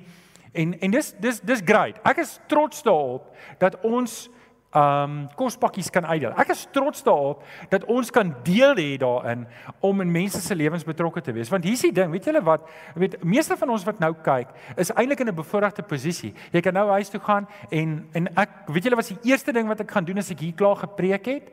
[0.54, 2.00] En en dis dis dis great.
[2.04, 4.30] Ek is trots daarop dat ons
[4.76, 6.34] um kospakkies kan uitdeel.
[6.38, 7.42] Ek is trots daarop
[7.72, 9.48] dat ons kan deel hê daarin
[9.82, 11.50] om in mense se lewens betrokke te wees.
[11.50, 12.68] Want hier's die ding, weet julle wat?
[12.94, 16.34] Weet meeste van ons wat nou kyk, is eintlik in 'n bevoordeelde posisie.
[16.52, 19.68] Jy kan nou huis toe gaan en en ek weet julle wat die eerste ding
[19.68, 21.52] wat ek gaan doen as ek hier klaar gepreek het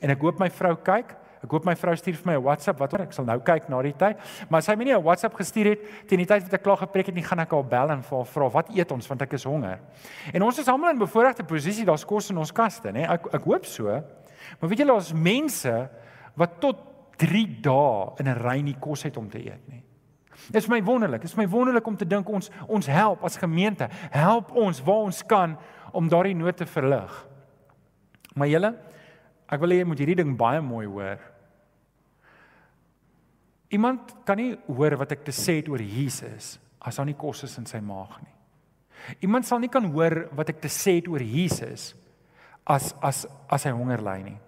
[0.00, 2.78] en ek hoop my vrou kyk, Ek hoop my vrou stuur vir my 'n WhatsApp
[2.78, 4.16] wat ek sal nou kyk na die tyd.
[4.48, 6.76] Maar as sy my nie 'n WhatsApp gestuur het teen die tyd wat ek klaar
[6.76, 9.22] gepreek het nie, gaan ek haar bel en vir haar vra wat eet ons want
[9.22, 9.78] ek is honger.
[10.32, 13.08] En ons is almal in 'n bevoordeelde posisie, daar's kos in ons kaste, nê?
[13.10, 13.84] Ek ek hoop so.
[14.60, 15.88] Maar weet julle ons mense
[16.36, 16.76] wat tot
[17.16, 19.82] 3 dae in 'n ry nie kos het om te eet nie.
[20.50, 21.20] Dit is my wonderlik.
[21.20, 23.88] Dit is my wonderlik om te dink ons ons help as gemeente.
[24.10, 25.58] Help ons waar ons kan
[25.92, 27.26] om daardie nood te verlig.
[28.34, 28.74] Maar julle,
[29.48, 31.31] ek wil hê jy moet hierdie ding baie mooi hoor.
[33.72, 37.44] Iemand kan nie hoor wat ek te sê het oor Jesus as daar nie kos
[37.46, 38.34] is in sy maag nie.
[39.24, 41.92] Iemand sal nie kan hoor wat ek te sê het oor Jesus
[42.68, 44.38] as as as hy honger ly nie.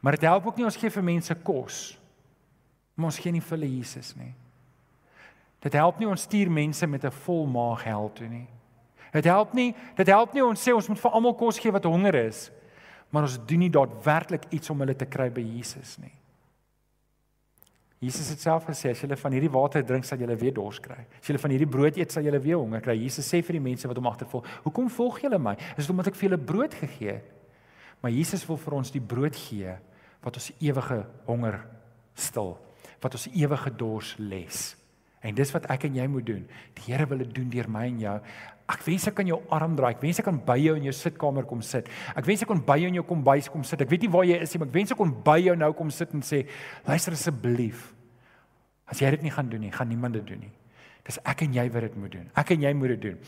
[0.00, 1.96] Maar dit help ook nie ons gee vir mense kos.
[2.94, 4.34] Maar ons gee nie vir hulle Jesus nie.
[5.62, 8.46] Dit help nie ons stuur mense met 'n vol maag hel toe nie.
[9.12, 11.84] Dit help nie, dit help nie ons sê ons moet vir almal kos gee wat
[11.84, 12.50] honger is,
[13.10, 16.17] maar ons doen nie daadwerklik iets om hulle te kry by Jesus nie.
[17.98, 21.00] Jesus het self gesê as julle van hierdie water drink sal julle weer dors kry.
[21.18, 22.94] As julle van hierdie brood eet sal julle weer honger kry.
[23.00, 25.56] Jesus sê vir die mense wat hom agtervolg, "Hoekom volg julle my?
[25.76, 27.32] Is dit omdat ek vir julle brood gegee het?"
[28.00, 29.74] Maar Jesus wil vir ons die brood gee
[30.22, 31.64] wat ons ewige honger
[32.14, 32.56] stil,
[33.00, 34.76] wat ons ewige dors les.
[35.20, 36.48] En dis wat ek en jy moet doen.
[36.74, 38.20] Die Here wil dit doen deur my en jou.
[38.68, 39.94] Ek wens ek kan jou arm draai.
[39.94, 41.88] Ek wens ek kan by jou in jou sitkamer kom sit.
[42.12, 43.80] Ek wens ek kon by jou in jou kombuis kom sit.
[43.80, 45.70] Ek weet nie waar jy is nie, maar ek wens ek kon by jou nou
[45.78, 46.46] kom sit en sê,
[46.86, 47.94] "Luister asseblief.
[48.88, 50.52] As jy dit nie gaan doen nie, gaan niemand dit doen nie.
[51.04, 52.30] Dis ek en jy wat dit moet doen.
[52.36, 53.18] Ek en jy moet dit doen.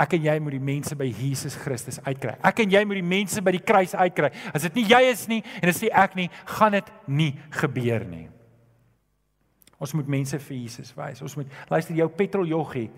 [0.00, 2.36] Ek en jy moet die mense by Jesus Christus uitkry.
[2.46, 4.30] Ek en jy moet die mense by die kruis uitkry.
[4.54, 8.06] As dit nie jy is nie en dit nie ek nie, gaan dit nie gebeur
[8.08, 8.28] nie.
[9.80, 11.22] Ons moet mense vir Jesus wys.
[11.24, 12.90] Ons moet luister jou petroljoggie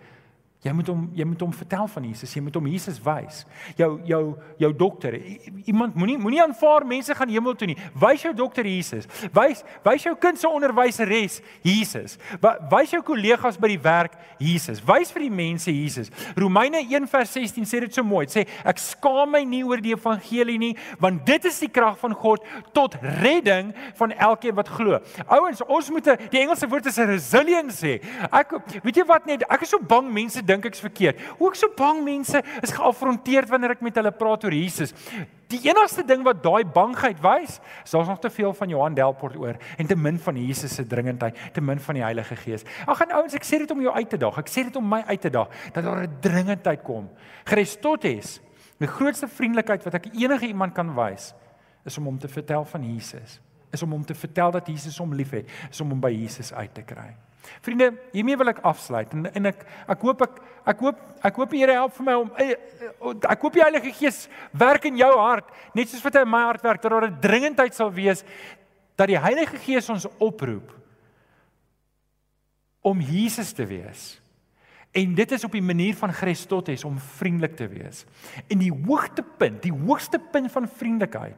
[0.62, 2.32] Jy moet hom jy moet hom vertel van Jesus.
[2.36, 3.40] Jy moet hom Jesus wys.
[3.74, 4.20] Jou jou
[4.62, 5.16] jou dokter.
[5.66, 7.76] Iemand moenie moenie aanvaar mense gaan hemel toe nie.
[7.98, 9.08] Wys jou dokter Jesus.
[9.34, 12.14] Wys wys jou kind se onderwyseres Jesus.
[12.70, 14.78] Wys jou kollegas by die werk Jesus.
[14.86, 16.12] Wys vir die mense Jesus.
[16.38, 18.28] Romeine 1:16 sê dit so mooi.
[18.30, 21.98] Dit sê ek skaam my nie oor die evangelie nie, want dit is die krag
[21.98, 22.46] van God
[22.76, 25.00] tot redding van elkeen wat glo.
[25.26, 27.98] Ouens, ons moet die Engelse woord is resilience sê.
[28.30, 28.54] Ek
[28.84, 31.20] weet jy wat net ek is so bang mense dink ek's verkeerd.
[31.40, 34.94] Ook so bang mense is geafronteerd wanneer ek met hulle praat oor Jesus.
[35.52, 39.36] Die enigste ding wat daai bangheid wys, is daar's nog te veel van Johan Delport
[39.36, 42.64] oor en te min van Jesus se dringendheid, te min van die Heilige Gees.
[42.88, 44.40] Ag en ouens, ek sê dit om jou uit te daag.
[44.40, 47.10] Ek sê dit om my uit te daag dat daar 'n dringendheid kom.
[47.44, 48.40] Christus,
[48.78, 51.34] die grootste vriendelikheid wat ek enige iemand kan wys,
[51.84, 53.40] is om hom te vertel van Jesus.
[53.72, 56.74] Is om hom te vertel dat Jesus hom liefhet, is om hom by Jesus uit
[56.74, 57.14] te kry.
[57.62, 60.40] Vriende, hiermee wil ek afsluit en en ek ek hoop ek
[60.72, 63.64] ek hoop ek hoop die Here help vir my om eh, eh, ek hoop die
[63.64, 66.92] Heilige Gees werk in jou hart net soos wat hy in my hart werk dat
[66.92, 68.24] daar 'n dringendheid sal wees
[68.96, 70.72] dat die Heilige Gees ons oproep
[72.82, 74.20] om Jesus te wees.
[74.92, 78.04] En dit is op die manier van Christus om vriendelik te wees.
[78.52, 81.36] En die hoogtepunt, die hoogste punt van vriendelikheid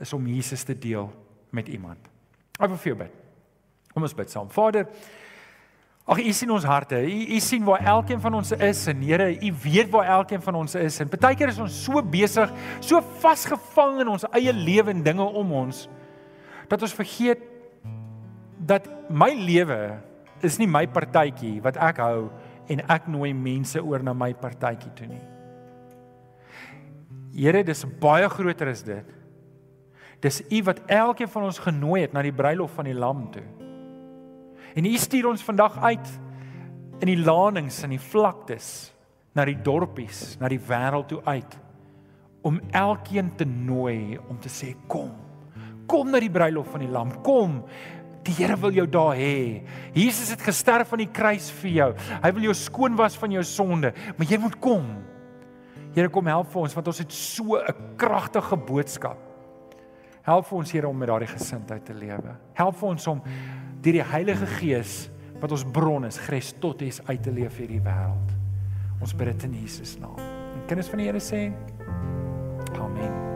[0.00, 1.10] is om Jesus te deel
[1.52, 1.98] met iemand.
[2.56, 3.19] Ek wil vir jou bid.
[3.94, 4.50] Kom ons bid saam.
[4.50, 4.86] Vader,
[6.10, 6.98] Ag u sien ons harte.
[7.06, 10.54] U u sien waar elkeen van ons is en Here, u weet waar elkeen van
[10.58, 10.98] ons is.
[11.00, 12.50] En baie keer is ons so besig,
[12.82, 15.86] so vasgevang in ons eie lewe en dinge om ons
[16.70, 17.40] dat ons vergeet
[18.62, 19.78] dat my lewe
[20.46, 22.28] is nie my partytjie wat ek hou
[22.70, 25.22] en ek nooi mense oor na my partytjie toe nie.
[27.34, 29.16] Here, dis baie groter as dit.
[30.22, 33.46] Dis u wat elkeen van ons genooi het na die bruilof van die lam toe.
[34.74, 36.12] En U stuur ons vandag uit
[37.00, 38.92] in die lanings en die vlaktes
[39.34, 41.58] na die dorpies, na die wêreld toe uit
[42.46, 45.12] om elkeen te nooi om te sê kom.
[45.90, 47.10] Kom na die bruilof van die lam.
[47.24, 47.60] Kom.
[48.24, 49.62] Die Here wil jou daar hê.
[49.96, 51.88] Jesus het gesterf aan die kruis vir jou.
[52.22, 54.86] Hy wil jou skoon was van jou sonde, maar jy moet kom.
[55.96, 59.18] Here kom help vir ons want ons het so 'n kragtige boodskap.
[60.22, 62.36] Help vir ons Here om met daardie gesindheid te lewe.
[62.54, 63.22] Help vir ons om
[63.80, 65.08] deur die Heilige Gees
[65.40, 68.36] wat ons bron is, Christotes uit te leef hierdie wêreld.
[69.00, 70.20] Ons bid dit in Jesus naam.
[70.20, 71.48] En kinders van die Here sê
[72.76, 73.29] Amen.